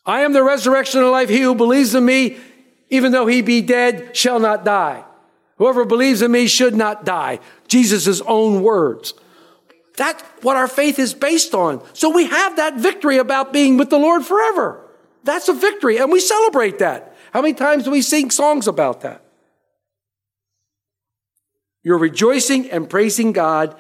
I 0.05 0.21
am 0.21 0.35
the 0.35 0.43
resurrection 0.43 1.01
and 1.01 1.11
life. 1.11 1.31
He 1.31 1.41
who 1.41 1.55
believes 1.55 1.95
in 1.95 2.05
me, 2.05 2.37
even 2.91 3.11
though 3.11 3.27
he 3.27 3.41
be 3.41 3.63
dead, 3.63 4.15
shall 4.15 4.39
not 4.39 4.65
die. 4.65 5.05
Whoever 5.57 5.85
believes 5.85 6.21
in 6.21 6.31
me 6.31 6.47
should 6.47 6.75
not 6.75 7.05
die. 7.05 7.41
Jesus' 7.69 8.21
own 8.21 8.63
words. 8.63 9.15
That's 9.97 10.23
what 10.43 10.57
our 10.57 10.69
faith 10.69 10.99
is 10.99 11.15
based 11.15 11.55
on. 11.55 11.83
So 11.95 12.11
we 12.11 12.27
have 12.27 12.57
that 12.57 12.77
victory 12.77 13.17
about 13.19 13.53
being 13.53 13.79
with 13.79 13.89
the 13.91 13.99
Lord 13.99 14.25
forever. 14.25 14.81
That's 15.23 15.49
a 15.49 15.55
victory, 15.55 15.97
and 15.97 16.13
we 16.13 16.21
celebrate 16.21 16.81
that. 16.81 17.17
How 17.33 17.41
many 17.41 17.55
times 17.55 17.85
do 17.85 17.91
we 17.91 18.03
sing 18.03 18.31
songs 18.31 18.69
about 18.69 19.01
that? 19.03 19.25
You're 21.83 21.99
rejoicing 21.99 22.71
and 22.71 22.91
praising 22.91 23.33
God 23.33 23.79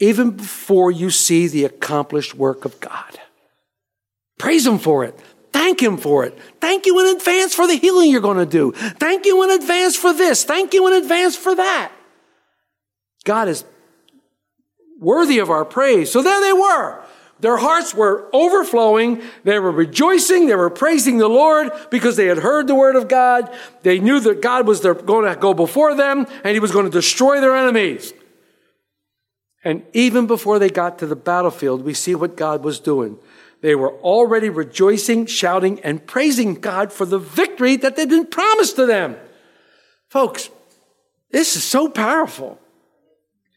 even 0.00 0.32
before 0.32 0.90
you 0.90 1.10
see 1.10 1.46
the 1.46 1.64
accomplished 1.64 2.34
work 2.34 2.64
of 2.64 2.80
God. 2.80 3.20
Praise 4.38 4.66
Him 4.66 4.78
for 4.78 5.04
it. 5.04 5.18
Thank 5.52 5.82
Him 5.82 5.98
for 5.98 6.24
it. 6.24 6.36
Thank 6.60 6.86
you 6.86 6.98
in 7.00 7.16
advance 7.16 7.54
for 7.54 7.66
the 7.66 7.74
healing 7.74 8.10
you're 8.10 8.20
going 8.20 8.38
to 8.38 8.46
do. 8.46 8.72
Thank 8.72 9.26
you 9.26 9.42
in 9.44 9.50
advance 9.50 9.96
for 9.96 10.12
this. 10.12 10.42
Thank 10.42 10.72
you 10.72 10.86
in 10.88 10.94
advance 10.94 11.36
for 11.36 11.54
that. 11.54 11.92
God 13.24 13.48
is 13.48 13.64
worthy 14.98 15.38
of 15.38 15.50
our 15.50 15.64
praise. 15.64 16.10
So 16.10 16.22
there 16.22 16.40
they 16.40 16.52
were. 16.54 17.02
Their 17.40 17.56
hearts 17.56 17.94
were 17.94 18.28
overflowing. 18.32 19.22
They 19.44 19.58
were 19.58 19.70
rejoicing. 19.70 20.46
They 20.46 20.54
were 20.54 20.70
praising 20.70 21.18
the 21.18 21.28
Lord 21.28 21.72
because 21.90 22.16
they 22.16 22.26
had 22.26 22.38
heard 22.38 22.66
the 22.66 22.74
word 22.74 22.96
of 22.96 23.08
God. 23.08 23.54
They 23.82 23.98
knew 23.98 24.20
that 24.20 24.42
God 24.42 24.66
was 24.66 24.80
going 24.80 25.24
to 25.26 25.36
go 25.40 25.54
before 25.54 25.94
them 25.94 26.26
and 26.44 26.54
He 26.54 26.60
was 26.60 26.70
going 26.70 26.84
to 26.84 26.90
destroy 26.90 27.40
their 27.40 27.56
enemies. 27.56 28.12
And 29.62 29.82
even 29.92 30.26
before 30.26 30.58
they 30.58 30.70
got 30.70 30.98
to 31.00 31.06
the 31.06 31.16
battlefield, 31.16 31.82
we 31.82 31.94
see 31.94 32.14
what 32.14 32.36
God 32.36 32.64
was 32.64 32.80
doing. 32.80 33.18
They 33.60 33.74
were 33.74 33.92
already 33.92 34.48
rejoicing, 34.48 35.26
shouting, 35.26 35.80
and 35.80 36.06
praising 36.06 36.54
God 36.54 36.92
for 36.92 37.04
the 37.04 37.18
victory 37.18 37.76
that 37.76 37.98
had 37.98 38.08
been 38.08 38.26
promised 38.26 38.76
to 38.76 38.86
them. 38.86 39.16
Folks, 40.08 40.50
this 41.30 41.56
is 41.56 41.64
so 41.64 41.88
powerful. 41.88 42.58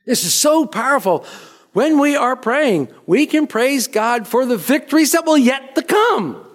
This 0.05 0.25
is 0.25 0.33
so 0.33 0.65
powerful. 0.65 1.25
When 1.71 1.99
we 1.99 2.15
are 2.15 2.35
praying, 2.35 2.89
we 3.07 3.25
can 3.25 3.47
praise 3.47 3.87
God 3.87 4.27
for 4.27 4.45
the 4.45 4.57
victories 4.57 5.13
that 5.13 5.25
will 5.25 5.37
yet 5.37 5.75
to 5.75 5.81
come. 5.81 6.45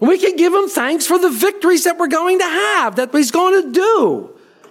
We 0.00 0.18
can 0.18 0.36
give 0.36 0.54
Him 0.54 0.68
thanks 0.68 1.06
for 1.06 1.18
the 1.18 1.30
victories 1.30 1.84
that 1.84 1.98
we're 1.98 2.08
going 2.08 2.38
to 2.38 2.44
have, 2.44 2.96
that 2.96 3.12
He's 3.12 3.30
going 3.30 3.62
to 3.62 3.72
do. 3.72 4.30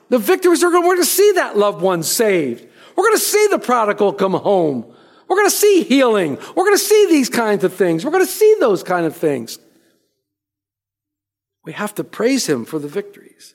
The 0.09 0.19
victories 0.19 0.63
we're 0.63 0.71
going 0.71 0.97
to 0.97 1.05
see 1.05 1.33
that 1.33 1.57
loved 1.57 1.81
one 1.81 2.01
saved. 2.01 2.67
We're 2.97 3.03
going 3.03 3.17
to 3.17 3.23
see 3.23 3.47
the 3.51 3.59
prodigal 3.59 4.13
come 4.13 4.33
home. 4.33 4.91
We're 5.27 5.35
going 5.35 5.49
to 5.49 5.55
see 5.55 5.83
healing. 5.83 6.37
We're 6.55 6.65
going 6.65 6.75
to 6.75 6.83
see 6.83 7.05
these 7.07 7.29
kinds 7.29 7.63
of 7.63 7.73
things. 7.73 8.03
We're 8.03 8.11
going 8.11 8.25
to 8.25 8.31
see 8.31 8.55
those 8.59 8.81
kind 8.81 9.05
of 9.05 9.15
things. 9.15 9.59
We 11.63 11.73
have 11.73 11.93
to 11.95 12.03
praise 12.03 12.49
him 12.49 12.65
for 12.65 12.79
the 12.79 12.87
victories. 12.87 13.53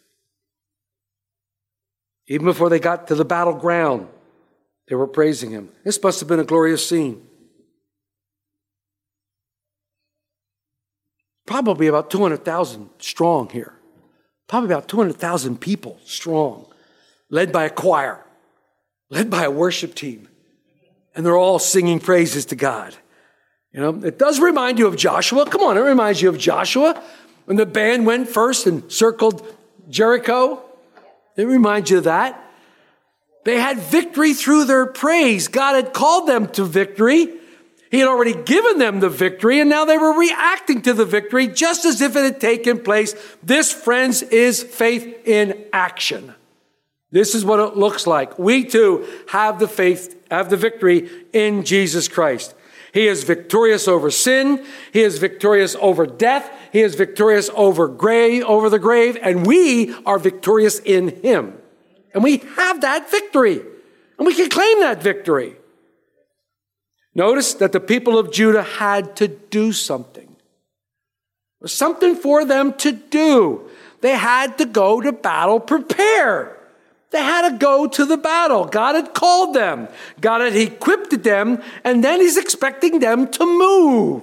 Even 2.28 2.46
before 2.46 2.68
they 2.68 2.78
got 2.78 3.08
to 3.08 3.16
the 3.16 3.24
battleground, 3.24 4.06
they 4.88 4.94
were 4.94 5.08
praising 5.08 5.50
him. 5.50 5.70
This 5.84 6.00
must 6.00 6.20
have 6.20 6.28
been 6.28 6.38
a 6.38 6.44
glorious 6.44 6.88
scene. 6.88 7.26
Probably 11.46 11.88
about 11.88 12.10
200,000 12.10 12.90
strong 12.98 13.48
here. 13.48 13.74
Probably 14.46 14.68
about 14.72 14.86
200,000 14.88 15.60
people 15.60 15.98
strong, 16.04 16.66
led 17.28 17.50
by 17.50 17.64
a 17.64 17.70
choir 17.70 18.24
led 19.12 19.30
by 19.30 19.44
a 19.44 19.50
worship 19.50 19.94
team. 19.94 20.26
And 21.14 21.24
they're 21.24 21.36
all 21.36 21.58
singing 21.58 22.00
praises 22.00 22.46
to 22.46 22.56
God. 22.56 22.96
You 23.72 23.80
know, 23.80 24.06
it 24.06 24.18
does 24.18 24.40
remind 24.40 24.78
you 24.78 24.86
of 24.86 24.96
Joshua. 24.96 25.44
Come 25.46 25.60
on, 25.60 25.76
it 25.76 25.80
reminds 25.80 26.22
you 26.22 26.30
of 26.30 26.38
Joshua 26.38 27.00
when 27.44 27.58
the 27.58 27.66
band 27.66 28.06
went 28.06 28.28
first 28.28 28.66
and 28.66 28.90
circled 28.90 29.46
Jericho. 29.90 30.62
It 31.36 31.44
reminds 31.44 31.90
you 31.90 31.98
of 31.98 32.04
that. 32.04 32.42
They 33.44 33.60
had 33.60 33.78
victory 33.78 34.32
through 34.32 34.64
their 34.64 34.86
praise. 34.86 35.48
God 35.48 35.74
had 35.74 35.92
called 35.92 36.26
them 36.26 36.48
to 36.48 36.64
victory. 36.64 37.28
He 37.90 37.98
had 37.98 38.08
already 38.08 38.32
given 38.32 38.78
them 38.78 39.00
the 39.00 39.10
victory, 39.10 39.60
and 39.60 39.68
now 39.68 39.84
they 39.84 39.98
were 39.98 40.18
reacting 40.18 40.80
to 40.82 40.94
the 40.94 41.04
victory 41.04 41.48
just 41.48 41.84
as 41.84 42.00
if 42.00 42.16
it 42.16 42.22
had 42.22 42.40
taken 42.40 42.80
place. 42.80 43.14
This, 43.42 43.70
friends, 43.70 44.22
is 44.22 44.62
faith 44.62 45.26
in 45.26 45.66
action. 45.74 46.34
This 47.12 47.34
is 47.34 47.44
what 47.44 47.60
it 47.60 47.76
looks 47.76 48.06
like. 48.06 48.38
We 48.38 48.64
too 48.64 49.06
have 49.28 49.58
the 49.58 49.68
faith, 49.68 50.16
have 50.30 50.48
the 50.48 50.56
victory 50.56 51.10
in 51.32 51.62
Jesus 51.62 52.08
Christ. 52.08 52.54
He 52.92 53.06
is 53.06 53.24
victorious 53.24 53.86
over 53.86 54.10
sin. 54.10 54.64
He 54.92 55.02
is 55.02 55.18
victorious 55.18 55.76
over 55.80 56.06
death. 56.06 56.50
He 56.72 56.80
is 56.80 56.94
victorious 56.94 57.50
over 57.54 57.86
grave, 57.86 58.44
over 58.44 58.70
the 58.70 58.78
grave, 58.78 59.18
and 59.22 59.46
we 59.46 59.94
are 60.04 60.18
victorious 60.18 60.78
in 60.78 61.22
him. 61.22 61.58
And 62.14 62.24
we 62.24 62.38
have 62.56 62.80
that 62.80 63.10
victory. 63.10 63.60
And 64.18 64.26
we 64.26 64.34
can 64.34 64.50
claim 64.50 64.80
that 64.80 65.02
victory. 65.02 65.56
Notice 67.14 67.54
that 67.54 67.72
the 67.72 67.80
people 67.80 68.18
of 68.18 68.32
Judah 68.32 68.62
had 68.62 69.16
to 69.16 69.28
do 69.28 69.72
something. 69.72 70.36
Something 71.64 72.14
for 72.14 72.44
them 72.44 72.72
to 72.74 72.92
do. 72.92 73.68
They 74.00 74.16
had 74.16 74.58
to 74.58 74.64
go 74.64 75.00
to 75.00 75.12
battle 75.12 75.60
prepared. 75.60 76.56
They 77.12 77.22
had 77.22 77.48
to 77.48 77.58
go 77.58 77.86
to 77.86 78.04
the 78.04 78.16
battle. 78.16 78.64
God 78.64 78.94
had 78.94 79.14
called 79.14 79.54
them. 79.54 79.88
God 80.20 80.40
had 80.40 80.56
equipped 80.56 81.22
them, 81.22 81.62
and 81.84 82.02
then 82.02 82.20
He's 82.20 82.38
expecting 82.38 82.98
them 82.98 83.30
to 83.32 83.44
move. 83.44 84.22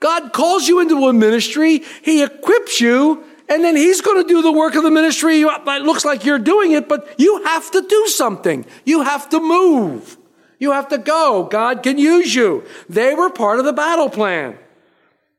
God 0.00 0.32
calls 0.32 0.68
you 0.68 0.80
into 0.80 1.06
a 1.06 1.12
ministry, 1.12 1.82
He 2.02 2.22
equips 2.22 2.80
you, 2.80 3.24
and 3.48 3.62
then 3.62 3.76
He's 3.76 4.00
going 4.00 4.22
to 4.22 4.28
do 4.28 4.42
the 4.42 4.52
work 4.52 4.74
of 4.74 4.82
the 4.82 4.90
ministry. 4.90 5.40
It 5.40 5.82
looks 5.82 6.04
like 6.04 6.24
you're 6.24 6.38
doing 6.38 6.72
it, 6.72 6.88
but 6.88 7.08
you 7.18 7.44
have 7.44 7.70
to 7.70 7.80
do 7.80 8.06
something. 8.08 8.66
You 8.84 9.02
have 9.02 9.30
to 9.30 9.40
move. 9.40 10.18
You 10.58 10.72
have 10.72 10.88
to 10.88 10.98
go. 10.98 11.44
God 11.44 11.82
can 11.82 11.98
use 11.98 12.34
you. 12.34 12.64
They 12.88 13.14
were 13.14 13.30
part 13.30 13.60
of 13.60 13.64
the 13.64 13.72
battle 13.72 14.10
plan. 14.10 14.58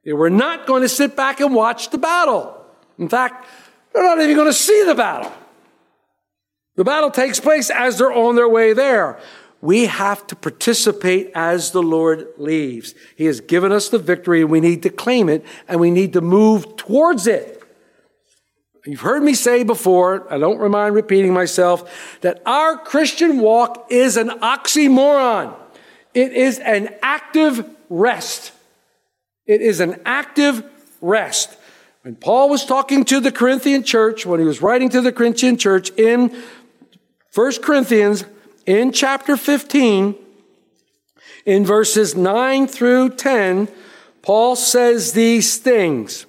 They 0.05 0.13
were 0.13 0.29
not 0.29 0.65
going 0.65 0.81
to 0.83 0.89
sit 0.89 1.15
back 1.15 1.39
and 1.39 1.53
watch 1.53 1.89
the 1.89 1.97
battle. 1.97 2.55
In 2.97 3.09
fact, 3.09 3.47
they're 3.91 4.03
not 4.03 4.21
even 4.21 4.35
going 4.35 4.47
to 4.47 4.53
see 4.53 4.83
the 4.85 4.95
battle. 4.95 5.31
The 6.75 6.83
battle 6.83 7.11
takes 7.11 7.39
place 7.39 7.69
as 7.69 7.97
they're 7.97 8.11
on 8.11 8.35
their 8.35 8.49
way 8.49 8.73
there. 8.73 9.19
We 9.61 9.85
have 9.85 10.27
to 10.27 10.35
participate 10.35 11.31
as 11.33 11.71
the 11.71 11.81
Lord 11.81 12.27
leaves. 12.37 12.93
He 13.15 13.25
has 13.25 13.39
given 13.41 13.71
us 13.71 13.89
the 13.89 13.97
victory 13.97 14.41
and 14.41 14.51
we 14.51 14.59
need 14.59 14.83
to 14.83 14.89
claim 14.89 15.29
it 15.29 15.45
and 15.67 15.79
we 15.79 15.89
need 15.89 16.13
to 16.13 16.21
move 16.21 16.75
towards 16.75 17.25
it. 17.25 17.63
You've 18.85 19.01
heard 19.01 19.23
me 19.23 19.33
say 19.33 19.63
before, 19.63 20.31
I 20.31 20.37
don't 20.37 20.69
mind 20.69 20.93
repeating 20.93 21.33
myself, 21.33 22.19
that 22.21 22.43
our 22.45 22.77
Christian 22.77 23.39
walk 23.39 23.87
is 23.89 24.15
an 24.15 24.29
oxymoron. 24.29 25.55
It 26.13 26.33
is 26.33 26.59
an 26.59 26.93
active 27.01 27.67
rest. 27.89 28.51
It 29.47 29.61
is 29.61 29.79
an 29.79 29.99
active 30.05 30.63
rest. 31.01 31.57
When 32.03 32.15
Paul 32.15 32.49
was 32.49 32.65
talking 32.65 33.03
to 33.05 33.19
the 33.19 33.31
Corinthian 33.31 33.81
church, 33.81 34.27
when 34.27 34.39
he 34.39 34.45
was 34.45 34.61
writing 34.61 34.89
to 34.89 35.01
the 35.01 35.11
Corinthian 35.11 35.57
church 35.57 35.89
in 35.97 36.35
1 37.35 37.61
Corinthians 37.61 38.23
in 38.65 38.93
chapter 38.93 39.35
15, 39.35 40.15
in 41.45 41.65
verses 41.65 42.15
9 42.15 42.65
through 42.65 43.09
10, 43.09 43.67
Paul 44.21 44.55
says 44.55 45.11
these 45.11 45.57
things. 45.57 46.25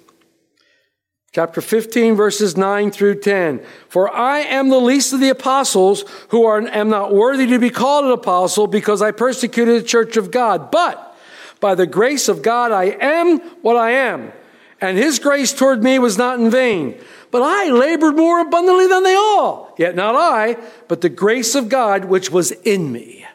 chapter 1.31 1.61
15, 1.61 2.15
verses 2.15 2.57
9 2.57 2.91
through 2.91 3.19
10. 3.21 3.63
For 3.87 4.13
I 4.13 4.39
am 4.39 4.69
the 4.69 4.81
least 4.81 5.13
of 5.13 5.21
the 5.21 5.29
apostles 5.29 6.03
who 6.29 6.45
are, 6.45 6.59
am 6.59 6.89
not 6.89 7.13
worthy 7.13 7.47
to 7.47 7.59
be 7.59 7.69
called 7.69 8.05
an 8.05 8.11
apostle 8.11 8.67
because 8.67 9.01
I 9.01 9.11
persecuted 9.11 9.81
the 9.81 9.87
church 9.87 10.17
of 10.17 10.29
God. 10.29 10.71
But 10.71 11.15
by 11.59 11.73
the 11.73 11.87
grace 11.87 12.27
of 12.27 12.41
God, 12.41 12.71
I 12.71 12.85
am 12.99 13.39
what 13.61 13.77
I 13.77 13.91
am. 13.91 14.33
And 14.79 14.97
his 14.97 15.19
grace 15.19 15.53
toward 15.53 15.83
me 15.83 15.99
was 15.99 16.17
not 16.17 16.39
in 16.39 16.51
vain. 16.51 16.99
But 17.31 17.41
I 17.41 17.69
labored 17.69 18.15
more 18.15 18.39
abundantly 18.39 18.87
than 18.87 19.03
they 19.03 19.15
all. 19.15 19.73
Yet 19.77 19.95
not 19.95 20.15
I, 20.15 20.57
but 20.87 21.01
the 21.01 21.09
grace 21.09 21.55
of 21.55 21.69
God 21.69 22.05
which 22.05 22.31
was 22.31 22.51
in 22.51 22.91
me. 22.91 23.25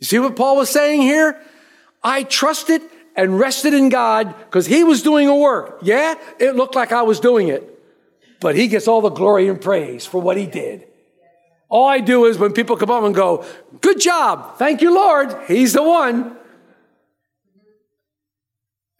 You 0.00 0.06
see 0.06 0.18
what 0.18 0.36
Paul 0.36 0.56
was 0.56 0.70
saying 0.70 1.02
here? 1.02 1.40
I 2.02 2.24
trusted 2.24 2.82
and 3.14 3.38
rested 3.38 3.74
in 3.74 3.88
God 3.88 4.34
because 4.46 4.66
he 4.66 4.84
was 4.84 5.02
doing 5.02 5.28
a 5.28 5.36
work. 5.36 5.78
Yeah, 5.82 6.14
it 6.40 6.56
looked 6.56 6.74
like 6.74 6.92
I 6.92 7.02
was 7.02 7.20
doing 7.20 7.48
it, 7.48 7.62
but 8.40 8.56
he 8.56 8.68
gets 8.68 8.88
all 8.88 9.00
the 9.00 9.10
glory 9.10 9.48
and 9.48 9.60
praise 9.60 10.04
for 10.06 10.20
what 10.20 10.36
he 10.36 10.46
did. 10.46 10.86
All 11.68 11.86
I 11.86 12.00
do 12.00 12.26
is 12.26 12.36
when 12.36 12.52
people 12.52 12.76
come 12.76 12.90
up 12.90 13.04
and 13.04 13.14
go, 13.14 13.44
good 13.80 14.00
job. 14.00 14.58
Thank 14.58 14.82
you, 14.82 14.94
Lord. 14.94 15.34
He's 15.46 15.72
the 15.72 15.82
one. 15.82 16.36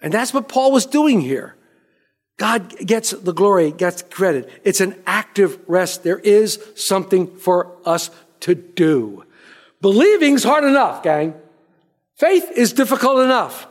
And 0.03 0.13
that's 0.13 0.35
what 0.35 0.49
Paul 0.49 0.73
was 0.73 0.85
doing 0.85 1.21
here. 1.21 1.55
God 2.37 2.77
gets 2.79 3.13
the 3.13 3.33
glory, 3.33 3.71
gets 3.71 4.03
credit. 4.03 4.51
It's 4.65 4.81
an 4.81 5.01
active 5.07 5.59
rest. 5.69 6.03
There 6.03 6.19
is 6.19 6.63
something 6.75 7.37
for 7.37 7.77
us 7.85 8.11
to 8.41 8.55
do. 8.55 9.25
Believing's 9.81 10.43
hard 10.43 10.65
enough, 10.65 11.03
gang. 11.03 11.35
Faith 12.17 12.51
is 12.55 12.73
difficult 12.73 13.21
enough. 13.21 13.67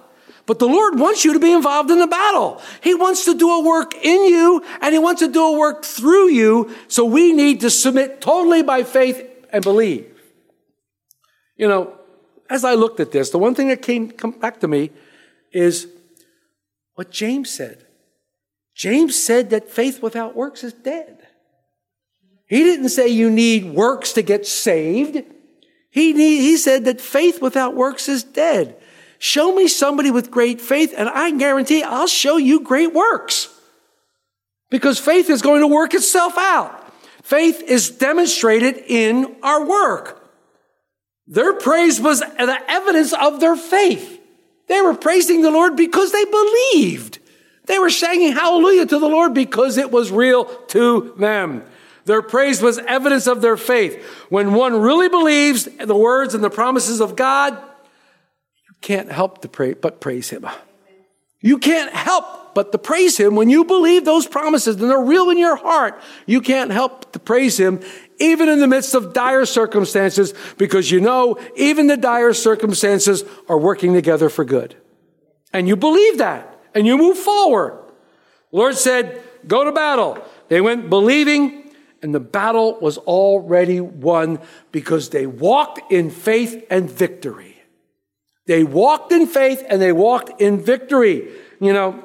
But 0.45 0.59
the 0.59 0.67
Lord 0.67 1.00
wants 1.00 1.23
you 1.23 1.33
to 1.33 1.39
be 1.39 1.51
involved 1.51 1.91
in 1.91 2.00
the 2.00 2.07
battle. 2.07 2.61
He 2.81 2.95
wants 2.95 3.25
to 3.25 3.38
do 3.38 3.50
a 3.50 3.63
work 3.63 3.93
in 3.95 4.25
you 4.25 4.63
and 4.81 4.93
He 4.93 5.00
wants 5.00 5.21
to 5.21 5.27
do 5.27 5.43
a 5.43 5.57
work 5.57 5.85
through 5.85 6.29
you. 6.29 6.75
So 6.88 7.05
we 7.05 7.31
need 7.31 7.61
to 7.61 7.69
submit 7.69 8.21
totally 8.21 8.63
by 8.63 8.83
faith 8.83 9.21
and 9.51 9.63
believe. 9.63 10.07
You 11.55 11.67
know, 11.67 11.93
as 12.50 12.65
I 12.65 12.73
looked 12.73 13.00
at 13.00 13.11
this, 13.11 13.29
the 13.29 13.38
one 13.38 13.55
thing 13.55 13.67
that 13.67 13.81
came 13.81 14.07
back 14.39 14.59
to 14.61 14.67
me 14.67 14.91
is 15.51 15.88
what 17.01 17.10
James 17.10 17.50
said. 17.50 17.84
James 18.75 19.17
said 19.22 19.50
that 19.50 19.67
faith 19.67 20.03
without 20.03 20.36
works 20.36 20.63
is 20.63 20.72
dead. 20.72 21.17
He 22.46 22.62
didn't 22.62 22.89
say 22.89 23.08
you 23.08 23.31
need 23.31 23.74
works 23.74 24.13
to 24.13 24.22
get 24.22 24.46
saved. 24.46 25.24
He, 25.89 26.13
need, 26.13 26.41
he 26.41 26.58
said 26.58 26.86
that 26.86 27.01
faith 27.01 27.41
without 27.41 27.74
works 27.74 28.08
is 28.08 28.24
dead. 28.24 28.77
Show 29.17 29.55
me 29.55 29.67
somebody 29.67 30.12
with 30.12 30.29
great 30.29 30.62
faith, 30.62 30.93
and 30.96 31.10
I 31.10 31.31
guarantee 31.31 31.81
I'll 31.81 32.05
show 32.05 32.38
you 32.38 32.60
great 32.60 32.93
works. 32.93 33.50
Because 34.70 35.00
faith 35.00 35.27
is 35.31 35.41
going 35.41 35.62
to 35.62 35.67
work 35.67 35.96
itself 35.96 36.38
out. 36.38 36.93
Faith 37.24 37.63
is 37.63 37.89
demonstrated 37.89 38.77
in 38.77 39.38
our 39.41 39.65
work. 39.65 40.22
Their 41.25 41.53
praise 41.53 42.00
was 42.00 42.20
the 42.20 42.60
evidence 42.67 43.12
of 43.12 43.39
their 43.39 43.55
faith. 43.55 44.20
They 44.71 44.79
were 44.79 44.93
praising 44.93 45.41
the 45.41 45.51
Lord 45.51 45.75
because 45.75 46.13
they 46.13 46.23
believed. 46.23 47.19
They 47.65 47.77
were 47.77 47.89
singing 47.89 48.31
hallelujah 48.31 48.85
to 48.85 48.99
the 48.99 49.09
Lord 49.09 49.33
because 49.33 49.77
it 49.77 49.91
was 49.91 50.13
real 50.13 50.45
to 50.45 51.13
them. 51.17 51.63
Their 52.05 52.21
praise 52.21 52.61
was 52.61 52.77
evidence 52.77 53.27
of 53.27 53.41
their 53.41 53.57
faith. 53.57 54.01
When 54.29 54.53
one 54.53 54.79
really 54.79 55.09
believes 55.09 55.65
the 55.65 55.93
words 55.93 56.33
and 56.33 56.41
the 56.41 56.49
promises 56.49 57.01
of 57.01 57.17
God, 57.17 57.51
you 57.53 58.73
can't 58.79 59.11
help 59.11 59.41
to 59.41 59.49
pray, 59.49 59.73
but 59.73 59.99
praise 59.99 60.29
Him. 60.29 60.47
You 61.41 61.57
can't 61.57 61.91
help 61.93 62.23
but 62.53 62.72
to 62.72 62.77
praise 62.77 63.17
Him 63.17 63.36
when 63.36 63.50
you 63.50 63.63
believe 63.63 64.05
those 64.05 64.27
promises 64.27 64.75
and 64.75 64.89
they're 64.89 65.00
real 65.00 65.29
in 65.29 65.38
your 65.38 65.55
heart. 65.55 66.01
You 66.25 66.41
can't 66.41 66.72
help 66.72 67.12
to 67.13 67.20
praise 67.20 67.60
Him 67.60 67.81
even 68.20 68.50
in 68.50 68.60
the 68.60 68.67
midst 68.67 68.93
of 68.93 69.13
dire 69.13 69.46
circumstances 69.46 70.34
because 70.58 70.91
you 70.91 71.01
know 71.01 71.38
even 71.55 71.88
the 71.88 71.98
dire 71.98 72.34
circumstances 72.34 73.24
are 73.50 73.58
working 73.58 73.93
together 73.93 74.29
for 74.29 74.46
good. 74.46 74.75
And 75.53 75.67
you 75.67 75.75
believe 75.75 76.19
that 76.19 76.60
and 76.73 76.86
you 76.86 76.97
move 76.97 77.17
forward. 77.17 77.78
The 78.52 78.58
Lord 78.58 78.75
said, 78.75 79.21
go 79.47 79.63
to 79.63 79.71
battle. 79.71 80.23
They 80.49 80.62
went 80.62 80.89
believing 80.89 81.62
and 82.02 82.15
the 82.15 82.19
battle 82.19 82.80
was 82.80 82.97
already 82.97 83.80
won 83.80 84.39
because 84.71 85.10
they 85.10 85.25
walked 85.25 85.91
in 85.91 86.10
faith 86.10 86.65
and 86.69 86.89
victory. 86.89 87.62
They 88.47 88.63
walked 88.63 89.12
in 89.12 89.28
faith 89.28 89.63
and 89.69 89.82
they 89.82 89.91
walked 89.91 90.41
in 90.41 90.60
victory. 90.60 91.30
You 91.60 91.73
know, 91.73 92.04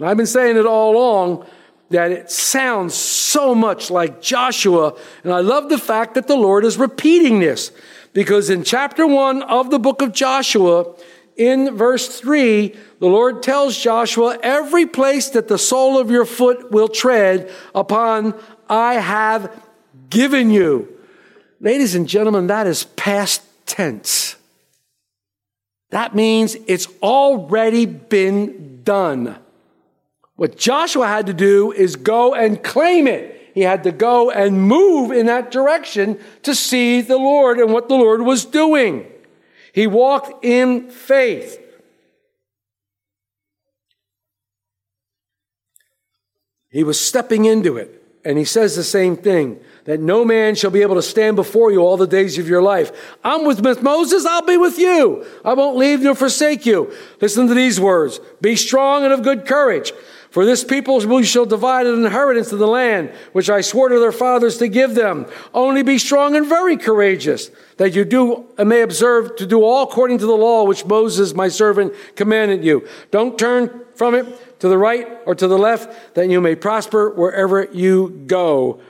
I've 0.00 0.16
been 0.16 0.26
saying 0.26 0.56
it 0.56 0.66
all 0.66 0.92
along 0.92 1.46
that 1.90 2.10
it 2.10 2.30
sounds 2.30 2.94
so 2.94 3.54
much 3.54 3.90
like 3.90 4.20
Joshua. 4.20 4.94
And 5.22 5.32
I 5.32 5.40
love 5.40 5.68
the 5.68 5.78
fact 5.78 6.14
that 6.14 6.26
the 6.26 6.36
Lord 6.36 6.64
is 6.64 6.76
repeating 6.76 7.38
this 7.38 7.70
because 8.12 8.50
in 8.50 8.64
chapter 8.64 9.06
one 9.06 9.42
of 9.42 9.70
the 9.70 9.78
book 9.78 10.02
of 10.02 10.12
Joshua, 10.12 10.94
in 11.36 11.76
verse 11.76 12.20
3, 12.20 12.74
the 13.00 13.06
Lord 13.06 13.42
tells 13.42 13.76
Joshua, 13.76 14.38
Every 14.42 14.86
place 14.86 15.30
that 15.30 15.48
the 15.48 15.58
sole 15.58 15.98
of 15.98 16.10
your 16.10 16.24
foot 16.24 16.70
will 16.70 16.88
tread 16.88 17.50
upon, 17.74 18.34
I 18.68 18.94
have 18.94 19.62
given 20.10 20.50
you. 20.50 20.96
Ladies 21.60 21.94
and 21.94 22.08
gentlemen, 22.08 22.46
that 22.48 22.66
is 22.66 22.84
past 22.84 23.42
tense. 23.66 24.36
That 25.90 26.14
means 26.14 26.56
it's 26.66 26.88
already 27.02 27.86
been 27.86 28.82
done. 28.82 29.36
What 30.36 30.56
Joshua 30.56 31.06
had 31.06 31.26
to 31.26 31.34
do 31.34 31.72
is 31.72 31.96
go 31.96 32.34
and 32.34 32.62
claim 32.62 33.06
it. 33.06 33.52
He 33.54 33.60
had 33.60 33.84
to 33.84 33.92
go 33.92 34.30
and 34.30 34.60
move 34.60 35.12
in 35.12 35.26
that 35.26 35.52
direction 35.52 36.18
to 36.42 36.54
see 36.54 37.00
the 37.00 37.16
Lord 37.16 37.58
and 37.58 37.72
what 37.72 37.88
the 37.88 37.94
Lord 37.94 38.22
was 38.22 38.44
doing. 38.44 39.06
He 39.72 39.86
walked 39.86 40.44
in 40.44 40.90
faith. 40.90 41.60
He 46.68 46.82
was 46.82 46.98
stepping 46.98 47.44
into 47.44 47.76
it. 47.76 48.00
And 48.24 48.38
he 48.38 48.44
says 48.44 48.74
the 48.74 48.82
same 48.82 49.16
thing 49.16 49.60
that 49.84 50.00
no 50.00 50.24
man 50.24 50.54
shall 50.54 50.70
be 50.70 50.80
able 50.80 50.94
to 50.94 51.02
stand 51.02 51.36
before 51.36 51.70
you 51.70 51.80
all 51.80 51.98
the 51.98 52.06
days 52.06 52.38
of 52.38 52.48
your 52.48 52.62
life. 52.62 52.90
I'm 53.22 53.44
with 53.44 53.60
Moses, 53.82 54.24
I'll 54.24 54.46
be 54.46 54.56
with 54.56 54.78
you. 54.78 55.26
I 55.44 55.52
won't 55.52 55.76
leave 55.76 56.00
nor 56.00 56.14
forsake 56.14 56.64
you. 56.64 56.92
Listen 57.20 57.46
to 57.48 57.54
these 57.54 57.78
words 57.78 58.18
Be 58.40 58.56
strong 58.56 59.04
and 59.04 59.12
of 59.12 59.22
good 59.22 59.46
courage. 59.46 59.92
For 60.34 60.44
this 60.44 60.64
people 60.64 60.98
we 60.98 61.22
shall 61.22 61.46
divide 61.46 61.86
an 61.86 62.04
inheritance 62.04 62.50
of 62.50 62.58
the 62.58 62.66
land, 62.66 63.10
which 63.30 63.48
I 63.48 63.60
swore 63.60 63.88
to 63.90 64.00
their 64.00 64.10
fathers 64.10 64.58
to 64.58 64.66
give 64.66 64.96
them. 64.96 65.26
Only 65.54 65.84
be 65.84 65.96
strong 65.96 66.34
and 66.34 66.44
very 66.44 66.76
courageous, 66.76 67.52
that 67.76 67.94
you 67.94 68.04
do 68.04 68.44
and 68.58 68.68
may 68.68 68.80
observe 68.80 69.36
to 69.36 69.46
do 69.46 69.62
all 69.62 69.84
according 69.84 70.18
to 70.18 70.26
the 70.26 70.34
law 70.34 70.64
which 70.64 70.86
Moses, 70.86 71.36
my 71.36 71.46
servant, 71.46 71.94
commanded 72.16 72.64
you. 72.64 72.84
Don't 73.12 73.38
turn 73.38 73.82
from 73.94 74.16
it 74.16 74.58
to 74.58 74.66
the 74.66 74.76
right 74.76 75.06
or 75.24 75.36
to 75.36 75.46
the 75.46 75.56
left, 75.56 76.14
that 76.16 76.28
you 76.28 76.40
may 76.40 76.56
prosper 76.56 77.10
wherever 77.10 77.68
you 77.72 78.24
go. 78.26 78.80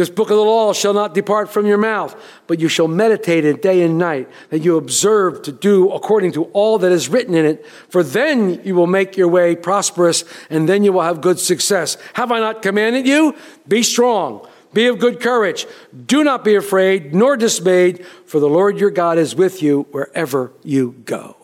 This 0.00 0.08
book 0.08 0.30
of 0.30 0.38
the 0.38 0.42
law 0.42 0.72
shall 0.72 0.94
not 0.94 1.12
depart 1.12 1.50
from 1.50 1.66
your 1.66 1.76
mouth, 1.76 2.16
but 2.46 2.58
you 2.58 2.68
shall 2.68 2.88
meditate 2.88 3.44
it 3.44 3.60
day 3.60 3.82
and 3.82 3.98
night, 3.98 4.30
that 4.48 4.60
you 4.60 4.78
observe 4.78 5.42
to 5.42 5.52
do 5.52 5.92
according 5.92 6.32
to 6.32 6.44
all 6.54 6.78
that 6.78 6.90
is 6.90 7.10
written 7.10 7.34
in 7.34 7.44
it. 7.44 7.66
For 7.90 8.02
then 8.02 8.62
you 8.64 8.74
will 8.74 8.86
make 8.86 9.18
your 9.18 9.28
way 9.28 9.54
prosperous, 9.54 10.24
and 10.48 10.66
then 10.66 10.84
you 10.84 10.94
will 10.94 11.02
have 11.02 11.20
good 11.20 11.38
success. 11.38 11.98
Have 12.14 12.32
I 12.32 12.40
not 12.40 12.62
commanded 12.62 13.06
you? 13.06 13.36
Be 13.68 13.82
strong. 13.82 14.48
Be 14.72 14.86
of 14.86 14.98
good 15.00 15.20
courage. 15.20 15.66
Do 16.06 16.24
not 16.24 16.44
be 16.44 16.54
afraid 16.54 17.14
nor 17.14 17.36
dismayed, 17.36 18.06
for 18.24 18.40
the 18.40 18.48
Lord 18.48 18.80
your 18.80 18.90
God 18.90 19.18
is 19.18 19.34
with 19.34 19.62
you 19.62 19.82
wherever 19.90 20.50
you 20.62 20.92
go. 21.04 21.36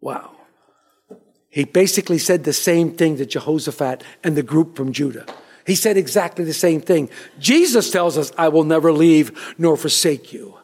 Wow. 0.00 0.30
He 1.48 1.64
basically 1.64 2.18
said 2.18 2.44
the 2.44 2.52
same 2.52 2.92
thing 2.92 3.16
to 3.16 3.26
Jehoshaphat 3.26 4.04
and 4.22 4.36
the 4.36 4.44
group 4.44 4.76
from 4.76 4.92
Judah. 4.92 5.26
He 5.66 5.74
said 5.74 5.96
exactly 5.96 6.44
the 6.44 6.52
same 6.52 6.80
thing. 6.80 7.08
Jesus 7.38 7.90
tells 7.90 8.18
us, 8.18 8.32
I 8.36 8.48
will 8.48 8.64
never 8.64 8.92
leave 8.92 9.54
nor 9.58 9.76
forsake 9.76 10.32
you. 10.32 10.58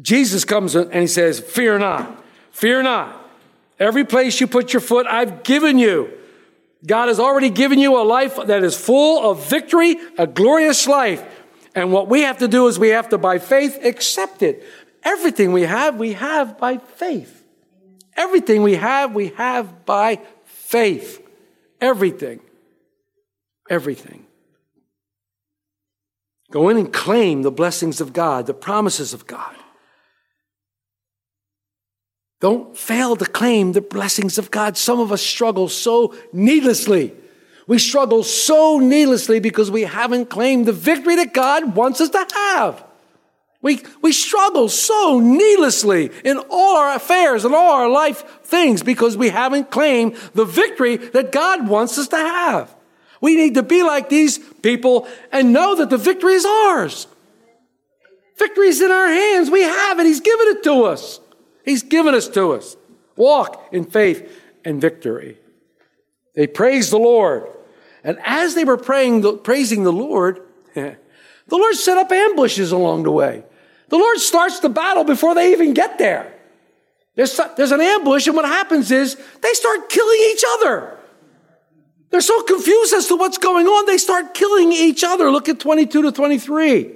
Jesus 0.00 0.44
comes 0.44 0.74
and 0.74 0.92
he 0.92 1.06
says, 1.06 1.40
Fear 1.40 1.78
not, 1.78 2.24
fear 2.50 2.82
not. 2.82 3.22
Every 3.78 4.04
place 4.04 4.40
you 4.40 4.46
put 4.46 4.72
your 4.72 4.80
foot, 4.80 5.06
I've 5.06 5.42
given 5.42 5.78
you. 5.78 6.10
God 6.84 7.08
has 7.08 7.20
already 7.20 7.50
given 7.50 7.78
you 7.78 8.00
a 8.00 8.04
life 8.04 8.36
that 8.36 8.62
is 8.62 8.76
full 8.76 9.30
of 9.30 9.48
victory, 9.48 9.96
a 10.18 10.26
glorious 10.26 10.86
life. 10.86 11.24
And 11.74 11.92
what 11.92 12.08
we 12.08 12.22
have 12.22 12.38
to 12.38 12.48
do 12.48 12.68
is 12.68 12.78
we 12.78 12.88
have 12.88 13.08
to, 13.10 13.18
by 13.18 13.38
faith, 13.38 13.78
accept 13.84 14.42
it. 14.42 14.64
Everything 15.02 15.52
we 15.52 15.62
have, 15.62 15.96
we 15.96 16.14
have 16.14 16.58
by 16.58 16.78
faith. 16.78 17.44
Everything 18.16 18.62
we 18.62 18.74
have, 18.74 19.14
we 19.14 19.28
have 19.28 19.84
by 19.84 20.20
faith. 20.44 21.22
Everything. 21.80 22.40
Everything. 23.68 24.26
Go 26.50 26.68
in 26.68 26.76
and 26.76 26.92
claim 26.92 27.42
the 27.42 27.50
blessings 27.50 28.00
of 28.00 28.12
God, 28.12 28.46
the 28.46 28.54
promises 28.54 29.12
of 29.12 29.26
God. 29.26 29.54
Don't 32.40 32.76
fail 32.76 33.16
to 33.16 33.24
claim 33.24 33.72
the 33.72 33.80
blessings 33.80 34.38
of 34.38 34.50
God. 34.50 34.76
Some 34.76 35.00
of 35.00 35.10
us 35.10 35.22
struggle 35.22 35.68
so 35.68 36.14
needlessly. 36.32 37.12
We 37.66 37.78
struggle 37.78 38.22
so 38.22 38.78
needlessly 38.78 39.40
because 39.40 39.70
we 39.70 39.82
haven't 39.82 40.26
claimed 40.26 40.66
the 40.66 40.72
victory 40.72 41.16
that 41.16 41.34
God 41.34 41.74
wants 41.74 42.00
us 42.00 42.10
to 42.10 42.26
have. 42.32 42.84
We, 43.62 43.82
we 44.02 44.12
struggle 44.12 44.68
so 44.68 45.18
needlessly 45.18 46.10
in 46.24 46.38
all 46.50 46.76
our 46.76 46.94
affairs 46.94 47.44
and 47.44 47.54
all 47.54 47.72
our 47.72 47.88
life 47.88 48.42
things 48.44 48.82
because 48.82 49.16
we 49.16 49.30
haven't 49.30 49.72
claimed 49.72 50.14
the 50.34 50.44
victory 50.44 50.96
that 50.98 51.32
God 51.32 51.66
wants 51.66 51.98
us 51.98 52.06
to 52.08 52.16
have. 52.16 52.75
We 53.20 53.36
need 53.36 53.54
to 53.54 53.62
be 53.62 53.82
like 53.82 54.08
these 54.08 54.38
people 54.38 55.08
and 55.32 55.52
know 55.52 55.74
that 55.76 55.90
the 55.90 55.96
victory 55.96 56.34
is 56.34 56.44
ours. 56.44 57.06
Victory 58.38 58.68
is 58.68 58.80
in 58.80 58.90
our 58.90 59.08
hands. 59.08 59.50
We 59.50 59.62
have 59.62 59.98
it. 59.98 60.06
He's 60.06 60.20
given 60.20 60.48
it 60.48 60.62
to 60.64 60.84
us. 60.84 61.20
He's 61.64 61.82
given 61.82 62.14
us 62.14 62.28
to 62.28 62.52
us. 62.52 62.76
Walk 63.16 63.68
in 63.72 63.84
faith 63.84 64.30
and 64.64 64.80
victory. 64.80 65.38
They 66.34 66.46
praised 66.46 66.92
the 66.92 66.98
Lord. 66.98 67.48
And 68.04 68.18
as 68.24 68.54
they 68.54 68.64
were 68.64 68.76
praying, 68.76 69.40
praising 69.40 69.82
the 69.84 69.92
Lord, 69.92 70.40
the 70.74 70.96
Lord 71.50 71.74
set 71.74 71.96
up 71.96 72.12
ambushes 72.12 72.72
along 72.72 73.04
the 73.04 73.10
way. 73.10 73.42
The 73.88 73.96
Lord 73.96 74.18
starts 74.18 74.60
the 74.60 74.68
battle 74.68 75.04
before 75.04 75.34
they 75.34 75.52
even 75.52 75.72
get 75.72 75.98
there. 75.98 76.32
There's, 77.14 77.40
there's 77.56 77.72
an 77.72 77.80
ambush, 77.80 78.26
and 78.26 78.36
what 78.36 78.44
happens 78.44 78.90
is 78.90 79.16
they 79.40 79.52
start 79.54 79.88
killing 79.88 80.18
each 80.32 80.44
other. 80.56 80.98
They're 82.16 82.22
so 82.22 82.42
confused 82.44 82.94
as 82.94 83.08
to 83.08 83.16
what's 83.16 83.36
going 83.36 83.66
on, 83.66 83.84
they 83.84 83.98
start 83.98 84.32
killing 84.32 84.72
each 84.72 85.04
other. 85.04 85.30
Look 85.30 85.50
at 85.50 85.60
22 85.60 86.00
to 86.00 86.12
23. 86.12 86.90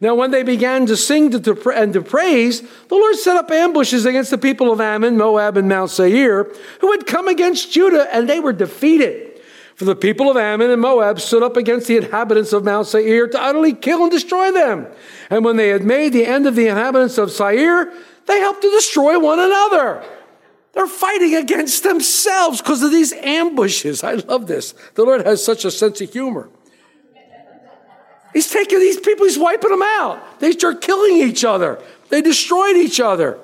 Now, 0.00 0.16
when 0.16 0.32
they 0.32 0.42
began 0.42 0.84
to 0.86 0.96
sing 0.96 1.32
and 1.32 1.92
to 1.92 2.02
praise, 2.02 2.60
the 2.62 2.94
Lord 2.96 3.14
set 3.14 3.36
up 3.36 3.52
ambushes 3.52 4.04
against 4.04 4.32
the 4.32 4.36
people 4.36 4.72
of 4.72 4.80
Ammon, 4.80 5.16
Moab, 5.16 5.56
and 5.58 5.68
Mount 5.68 5.92
Seir, 5.92 6.52
who 6.80 6.90
had 6.90 7.06
come 7.06 7.28
against 7.28 7.70
Judah, 7.70 8.12
and 8.12 8.28
they 8.28 8.40
were 8.40 8.52
defeated. 8.52 9.40
For 9.76 9.84
the 9.84 9.94
people 9.94 10.28
of 10.28 10.36
Ammon 10.36 10.72
and 10.72 10.82
Moab 10.82 11.20
stood 11.20 11.44
up 11.44 11.56
against 11.56 11.86
the 11.86 11.98
inhabitants 11.98 12.52
of 12.52 12.64
Mount 12.64 12.88
Seir 12.88 13.28
to 13.28 13.40
utterly 13.40 13.74
kill 13.74 14.02
and 14.02 14.10
destroy 14.10 14.50
them. 14.50 14.88
And 15.30 15.44
when 15.44 15.56
they 15.56 15.68
had 15.68 15.84
made 15.84 16.12
the 16.12 16.26
end 16.26 16.48
of 16.48 16.56
the 16.56 16.66
inhabitants 16.66 17.16
of 17.16 17.30
Seir, 17.30 17.92
they 18.26 18.40
helped 18.40 18.62
to 18.62 18.70
destroy 18.72 19.20
one 19.20 19.38
another. 19.38 20.02
They're 20.72 20.86
fighting 20.86 21.34
against 21.34 21.82
themselves 21.82 22.60
because 22.60 22.82
of 22.82 22.90
these 22.90 23.12
ambushes. 23.12 24.04
I 24.04 24.14
love 24.14 24.46
this. 24.46 24.74
The 24.94 25.04
Lord 25.04 25.26
has 25.26 25.44
such 25.44 25.64
a 25.64 25.70
sense 25.70 26.00
of 26.00 26.12
humor. 26.12 26.48
He's 28.32 28.50
taking 28.50 28.78
these 28.78 29.00
people, 29.00 29.26
he's 29.26 29.38
wiping 29.38 29.70
them 29.70 29.82
out. 29.82 30.40
They 30.40 30.52
start 30.52 30.80
killing 30.80 31.16
each 31.16 31.44
other. 31.44 31.82
They 32.10 32.20
destroyed 32.20 32.76
each 32.76 33.00
other. 33.00 33.38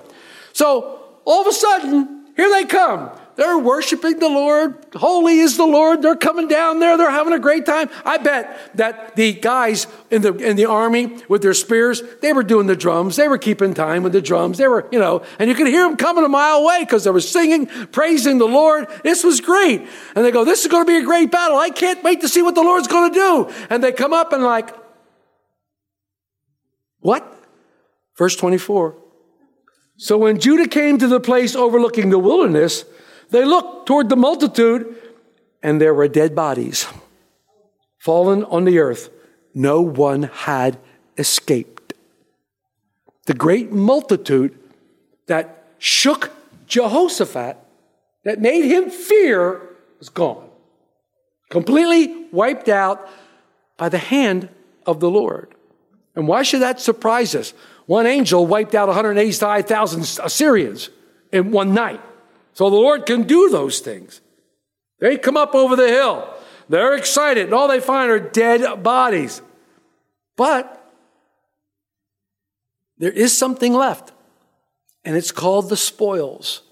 So 0.53 1.01
all 1.25 1.41
of 1.41 1.47
a 1.47 1.53
sudden, 1.53 2.27
here 2.37 2.51
they 2.51 2.65
come. 2.65 3.11
They're 3.37 3.59
worshiping 3.59 4.19
the 4.19 4.29
Lord. 4.29 4.87
Holy 4.95 5.39
is 5.39 5.57
the 5.57 5.67
Lord. 5.67 6.03
They're 6.03 6.17
coming 6.17 6.47
down 6.47 6.79
there. 6.79 6.97
They're 6.97 7.11
having 7.11 7.33
a 7.33 7.39
great 7.39 7.67
time. 7.67 7.91
I 8.05 8.19
bet 8.19 8.77
that 8.77 9.17
the 9.17 9.33
guys 9.33 9.87
in 10.11 10.23
the, 10.23 10.35
in 10.37 10.57
the 10.57 10.67
army 10.67 11.19
with 11.29 11.43
their 11.43 11.55
spears, 11.55 12.03
they 12.23 12.33
were 12.33 12.43
doing 12.43 12.67
the 12.67 12.77
drums. 12.77 13.17
They 13.17 13.29
were 13.29 13.39
keeping 13.39 13.75
time 13.75 14.03
with 14.03 14.13
the 14.13 14.23
drums. 14.23 14.59
They 14.59 14.69
were, 14.69 14.89
you 14.93 14.99
know, 14.99 15.25
and 15.39 15.49
you 15.49 15.57
could 15.57 15.67
hear 15.67 15.89
them 15.89 15.97
coming 15.97 16.25
a 16.25 16.29
mile 16.29 16.59
away 16.59 16.81
because 16.81 17.05
they 17.05 17.11
were 17.11 17.21
singing, 17.21 17.67
praising 17.67 18.39
the 18.39 18.47
Lord. 18.47 18.89
This 19.03 19.25
was 19.25 19.41
great. 19.41 19.87
And 20.15 20.25
they 20.25 20.31
go, 20.31 20.45
this 20.45 20.63
is 20.65 20.71
going 20.71 20.85
to 20.85 20.91
be 20.91 20.99
a 20.99 21.05
great 21.05 21.31
battle. 21.31 21.57
I 21.57 21.71
can't 21.71 22.03
wait 22.05 22.21
to 22.21 22.29
see 22.29 22.43
what 22.43 22.55
the 22.55 22.63
Lord's 22.63 22.89
going 22.89 23.13
to 23.13 23.15
do. 23.15 23.55
And 23.71 23.83
they 23.83 23.93
come 23.93 24.13
up 24.13 24.33
and 24.33 24.43
like, 24.45 24.71
what? 27.01 27.31
Verse 28.17 28.37
24. 28.37 28.97
So 29.97 30.19
when 30.19 30.41
Judah 30.41 30.69
came 30.69 30.99
to 30.99 31.07
the 31.07 31.21
place 31.21 31.55
overlooking 31.55 32.11
the 32.11 32.19
wilderness, 32.19 32.85
they 33.35 33.45
looked 33.45 33.87
toward 33.87 34.09
the 34.09 34.17
multitude, 34.17 34.95
and 35.61 35.81
there 35.81 35.93
were 35.93 36.07
dead 36.07 36.37
bodies 36.37 36.87
fallen 37.99 38.45
on 38.45 38.65
the 38.65 38.79
earth. 38.79 39.11
No 39.55 39.81
one 39.81 40.25
had 40.25 40.79
escaped. 41.19 41.95
The 43.27 43.35
great 43.35 43.73
multitude 43.73 44.57
that 45.27 45.65
shook 45.79 46.31
Jehoshaphat, 46.69 47.57
that 48.23 48.41
made 48.41 48.67
him 48.67 48.89
fear, 48.89 49.63
was 49.99 50.11
gone. 50.11 50.49
Completely 51.51 52.27
wiped 52.31 52.69
out 52.69 53.09
by 53.77 53.89
the 53.89 53.99
hand 53.99 54.49
of 54.87 55.01
the 55.01 55.11
Lord. 55.11 55.55
And 56.15 56.29
why 56.29 56.45
should 56.45 56.63
that 56.63 56.79
surprise 56.79 57.35
us? 57.35 57.53
One 57.87 58.07
angel 58.07 58.47
wiped 58.47 58.77
out 58.77 58.87
185,000 58.87 60.21
Assyrians 60.23 60.91
in 61.33 61.51
one 61.51 61.75
night. 61.75 62.01
So 62.55 62.71
the 62.71 62.77
Lord 62.77 63.05
can 63.05 63.25
do 63.25 63.51
those 63.51 63.81
things. 63.81 64.21
They 65.01 65.19
come 65.19 65.37
up 65.37 65.55
over 65.55 65.77
the 65.77 65.89
hill. 65.89 66.29
They're 66.69 66.95
excited, 66.95 67.45
and 67.45 67.53
all 67.53 67.69
they 67.69 67.81
find 67.81 68.11
are 68.11 68.19
dead 68.19 68.83
bodies. 68.83 69.43
But 70.37 70.81
there 72.97 73.13
is 73.13 73.37
something 73.37 73.75
left, 73.75 74.13
and 75.05 75.17
it's 75.17 75.33
called 75.33 75.69
the 75.69 75.77
spoils. 75.77 76.63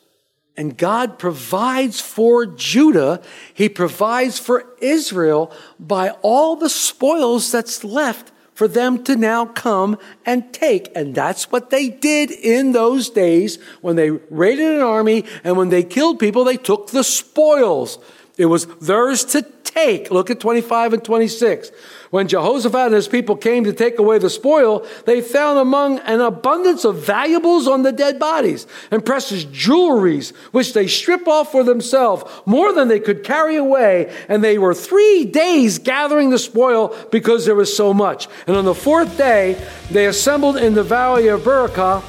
And 0.57 0.77
God 0.77 1.19
provides 1.19 2.01
for 2.01 2.47
Judah, 2.47 3.23
He 3.53 3.69
provides 3.69 4.39
for 4.39 4.75
Israel 4.81 5.53
by 5.79 6.11
all 6.23 6.57
the 6.57 6.71
spoils 6.71 7.51
that's 7.51 7.85
left 7.85 8.32
for 8.63 8.69
them 8.69 9.03
to 9.03 9.17
now 9.17 9.45
come 9.45 9.99
and 10.25 10.53
take. 10.53 10.89
And 10.95 11.17
that's 11.17 11.51
what 11.51 11.71
they 11.71 11.89
did 11.89 12.31
in 12.31 12.71
those 12.71 13.11
days 13.11 13.61
when 13.81 13.97
they 13.97 14.11
raided 14.11 14.77
an 14.77 14.81
army 14.81 15.25
and 15.43 15.57
when 15.57 15.71
they 15.71 15.83
killed 15.83 16.21
people, 16.21 16.45
they 16.45 16.59
took 16.59 16.91
the 16.91 17.03
spoils. 17.03 17.99
It 18.43 18.47
was 18.47 18.67
theirs 18.67 19.25
to 19.27 19.43
take. 19.63 20.11
Look 20.11 20.29
at 20.29 20.41
25 20.41 20.95
and 20.95 21.05
26. 21.05 21.71
When 22.11 22.27
Jehoshaphat 22.27 22.87
and 22.87 22.95
his 22.97 23.07
people 23.07 23.37
came 23.37 23.63
to 23.63 23.73
take 23.73 24.01
away 24.01 24.19
the 24.19 24.29
spoil, 24.29 24.85
they 25.07 25.21
found 25.21 25.61
among 25.61 26.01
an 26.01 26.21
abundance 26.21 26.85
of 26.85 26.97
valuables 27.07 27.69
on 27.69 27.85
the 27.85 27.93
dead 27.93 28.19
bodies 28.19 28.67
and 28.91 29.07
precious 29.07 29.45
jewelries, 29.45 30.35
which 30.51 30.75
they 30.75 30.89
stripped 30.89 31.29
off 31.29 31.53
for 31.53 31.63
themselves, 31.63 32.25
more 32.45 32.73
than 32.73 32.89
they 32.89 32.99
could 32.99 33.23
carry 33.23 33.55
away. 33.55 34.13
And 34.29 34.43
they 34.43 34.59
were 34.59 34.75
three 34.75 35.25
days 35.25 35.79
gathering 35.79 36.31
the 36.31 36.39
spoil 36.41 36.97
because 37.13 37.47
there 37.47 37.55
was 37.55 37.75
so 37.75 37.95
much. 37.95 38.27
And 38.49 38.57
on 38.57 38.65
the 38.65 38.75
fourth 38.75 39.17
day, 39.17 39.65
they 39.89 40.07
assembled 40.07 40.57
in 40.57 40.75
the 40.75 40.83
valley 40.83 41.29
of 41.29 41.43
Berakah, 41.43 42.03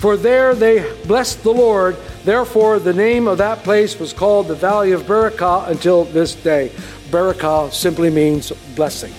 for 0.00 0.16
there 0.16 0.54
they 0.54 0.80
blessed 1.04 1.42
the 1.42 1.52
Lord. 1.52 1.96
Therefore, 2.24 2.78
the 2.78 2.94
name 2.94 3.28
of 3.28 3.38
that 3.38 3.62
place 3.62 3.98
was 4.00 4.12
called 4.14 4.48
the 4.48 4.54
Valley 4.54 4.92
of 4.92 5.02
Berakah 5.02 5.68
until 5.68 6.04
this 6.04 6.34
day. 6.34 6.72
Berakah 7.10 7.70
simply 7.72 8.08
means 8.08 8.50
blessing. 8.74 9.12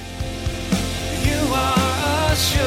You 1.24 1.54
are 1.54 2.32
a 2.32 2.36
sure 2.36 2.65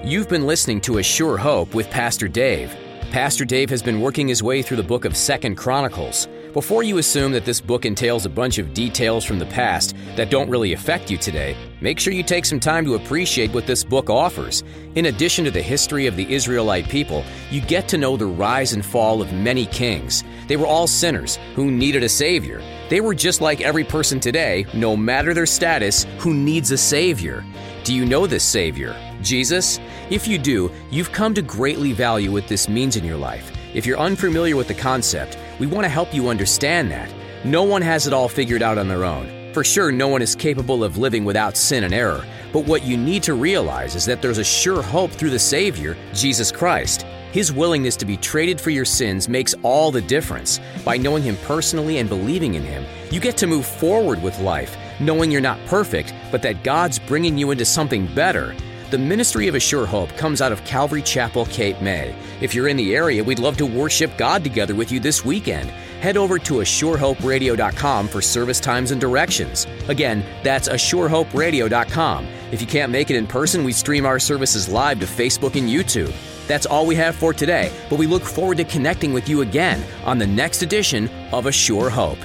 hope. 0.00 0.06
You've 0.06 0.28
been 0.28 0.46
listening 0.46 0.80
to 0.82 0.98
A 0.98 1.02
Sure 1.02 1.36
Hope 1.36 1.74
with 1.74 1.90
Pastor 1.90 2.28
Dave. 2.28 2.74
Pastor 3.10 3.44
Dave 3.44 3.68
has 3.70 3.82
been 3.82 4.00
working 4.00 4.26
his 4.26 4.42
way 4.42 4.62
through 4.62 4.78
the 4.78 4.82
book 4.82 5.04
of 5.04 5.16
Second 5.16 5.56
Chronicles. 5.56 6.28
Before 6.54 6.84
you 6.84 6.98
assume 6.98 7.32
that 7.32 7.44
this 7.44 7.60
book 7.60 7.84
entails 7.84 8.26
a 8.26 8.30
bunch 8.30 8.58
of 8.58 8.72
details 8.72 9.24
from 9.24 9.40
the 9.40 9.46
past 9.46 9.96
that 10.14 10.30
don't 10.30 10.48
really 10.48 10.72
affect 10.72 11.10
you 11.10 11.18
today, 11.18 11.56
make 11.80 11.98
sure 11.98 12.12
you 12.12 12.22
take 12.22 12.44
some 12.44 12.60
time 12.60 12.84
to 12.84 12.94
appreciate 12.94 13.52
what 13.52 13.66
this 13.66 13.82
book 13.82 14.08
offers. 14.08 14.62
In 14.94 15.06
addition 15.06 15.44
to 15.46 15.50
the 15.50 15.60
history 15.60 16.06
of 16.06 16.14
the 16.14 16.32
Israelite 16.32 16.88
people, 16.88 17.24
you 17.50 17.60
get 17.60 17.88
to 17.88 17.98
know 17.98 18.16
the 18.16 18.26
rise 18.26 18.72
and 18.72 18.86
fall 18.86 19.20
of 19.20 19.32
many 19.32 19.66
kings. 19.66 20.22
They 20.46 20.56
were 20.56 20.68
all 20.68 20.86
sinners 20.86 21.40
who 21.56 21.72
needed 21.72 22.04
a 22.04 22.08
savior. 22.08 22.62
They 22.88 23.00
were 23.00 23.16
just 23.16 23.40
like 23.40 23.60
every 23.60 23.82
person 23.82 24.20
today, 24.20 24.64
no 24.74 24.96
matter 24.96 25.34
their 25.34 25.46
status, 25.46 26.06
who 26.18 26.34
needs 26.34 26.70
a 26.70 26.78
savior. 26.78 27.44
Do 27.82 27.92
you 27.92 28.06
know 28.06 28.28
this 28.28 28.44
Savior, 28.44 28.94
Jesus? 29.22 29.80
If 30.08 30.28
you 30.28 30.38
do, 30.38 30.70
you've 30.88 31.10
come 31.10 31.34
to 31.34 31.42
greatly 31.42 31.92
value 31.92 32.30
what 32.30 32.46
this 32.46 32.68
means 32.68 32.94
in 32.96 33.04
your 33.04 33.16
life. 33.18 33.50
If 33.74 33.86
you're 33.86 33.98
unfamiliar 33.98 34.54
with 34.54 34.68
the 34.68 34.74
concept, 34.74 35.36
we 35.58 35.66
want 35.66 35.84
to 35.84 35.88
help 35.88 36.12
you 36.12 36.28
understand 36.28 36.90
that. 36.90 37.12
No 37.44 37.62
one 37.62 37.82
has 37.82 38.06
it 38.06 38.12
all 38.12 38.28
figured 38.28 38.62
out 38.62 38.78
on 38.78 38.88
their 38.88 39.04
own. 39.04 39.52
For 39.52 39.62
sure, 39.62 39.92
no 39.92 40.08
one 40.08 40.22
is 40.22 40.34
capable 40.34 40.82
of 40.82 40.98
living 40.98 41.24
without 41.24 41.56
sin 41.56 41.84
and 41.84 41.94
error. 41.94 42.24
But 42.52 42.66
what 42.66 42.82
you 42.82 42.96
need 42.96 43.22
to 43.24 43.34
realize 43.34 43.94
is 43.94 44.04
that 44.06 44.20
there's 44.20 44.38
a 44.38 44.44
sure 44.44 44.82
hope 44.82 45.12
through 45.12 45.30
the 45.30 45.38
Savior, 45.38 45.96
Jesus 46.12 46.50
Christ. 46.50 47.02
His 47.30 47.52
willingness 47.52 47.96
to 47.96 48.04
be 48.04 48.16
traded 48.16 48.60
for 48.60 48.70
your 48.70 48.84
sins 48.84 49.28
makes 49.28 49.54
all 49.62 49.90
the 49.90 50.00
difference. 50.00 50.60
By 50.84 50.96
knowing 50.96 51.22
Him 51.22 51.36
personally 51.44 51.98
and 51.98 52.08
believing 52.08 52.54
in 52.54 52.62
Him, 52.62 52.84
you 53.10 53.20
get 53.20 53.36
to 53.38 53.46
move 53.46 53.66
forward 53.66 54.22
with 54.22 54.38
life, 54.40 54.76
knowing 55.00 55.30
you're 55.30 55.40
not 55.40 55.58
perfect, 55.66 56.14
but 56.30 56.42
that 56.42 56.64
God's 56.64 56.98
bringing 56.98 57.36
you 57.36 57.50
into 57.50 57.64
something 57.64 58.06
better. 58.14 58.54
The 58.94 58.98
ministry 58.98 59.48
of 59.48 59.56
A 59.56 59.58
Sure 59.58 59.86
Hope 59.86 60.16
comes 60.16 60.40
out 60.40 60.52
of 60.52 60.62
Calvary 60.64 61.02
Chapel, 61.02 61.46
Cape 61.46 61.80
May. 61.80 62.14
If 62.40 62.54
you're 62.54 62.68
in 62.68 62.76
the 62.76 62.94
area, 62.94 63.24
we'd 63.24 63.40
love 63.40 63.56
to 63.56 63.66
worship 63.66 64.16
God 64.16 64.44
together 64.44 64.76
with 64.76 64.92
you 64.92 65.00
this 65.00 65.24
weekend. 65.24 65.68
head 66.00 66.16
over 66.16 66.38
to 66.38 66.58
ASureHopeRadio.com 66.58 68.06
for 68.06 68.22
service 68.22 68.60
times 68.60 68.92
and 68.92 69.00
directions. 69.00 69.66
Again, 69.88 70.24
that's 70.44 70.68
ASureHopeRadio.com. 70.68 72.28
If 72.52 72.60
you 72.60 72.68
can't 72.68 72.92
make 72.92 73.10
it 73.10 73.16
in 73.16 73.26
person, 73.26 73.64
we 73.64 73.72
stream 73.72 74.06
our 74.06 74.20
services 74.20 74.68
live 74.68 75.00
to 75.00 75.06
Facebook 75.06 75.58
and 75.58 75.68
YouTube. 75.68 76.14
That's 76.46 76.64
all 76.64 76.86
we 76.86 76.94
have 76.94 77.16
for 77.16 77.34
today, 77.34 77.72
but 77.90 77.98
we 77.98 78.06
look 78.06 78.22
forward 78.22 78.58
to 78.58 78.64
connecting 78.64 79.12
with 79.12 79.28
you 79.28 79.40
again 79.40 79.82
on 80.04 80.18
the 80.18 80.26
next 80.28 80.62
edition 80.62 81.10
of 81.32 81.46
A 81.46 81.52
Sure 81.52 81.90
Hope. 81.90 82.18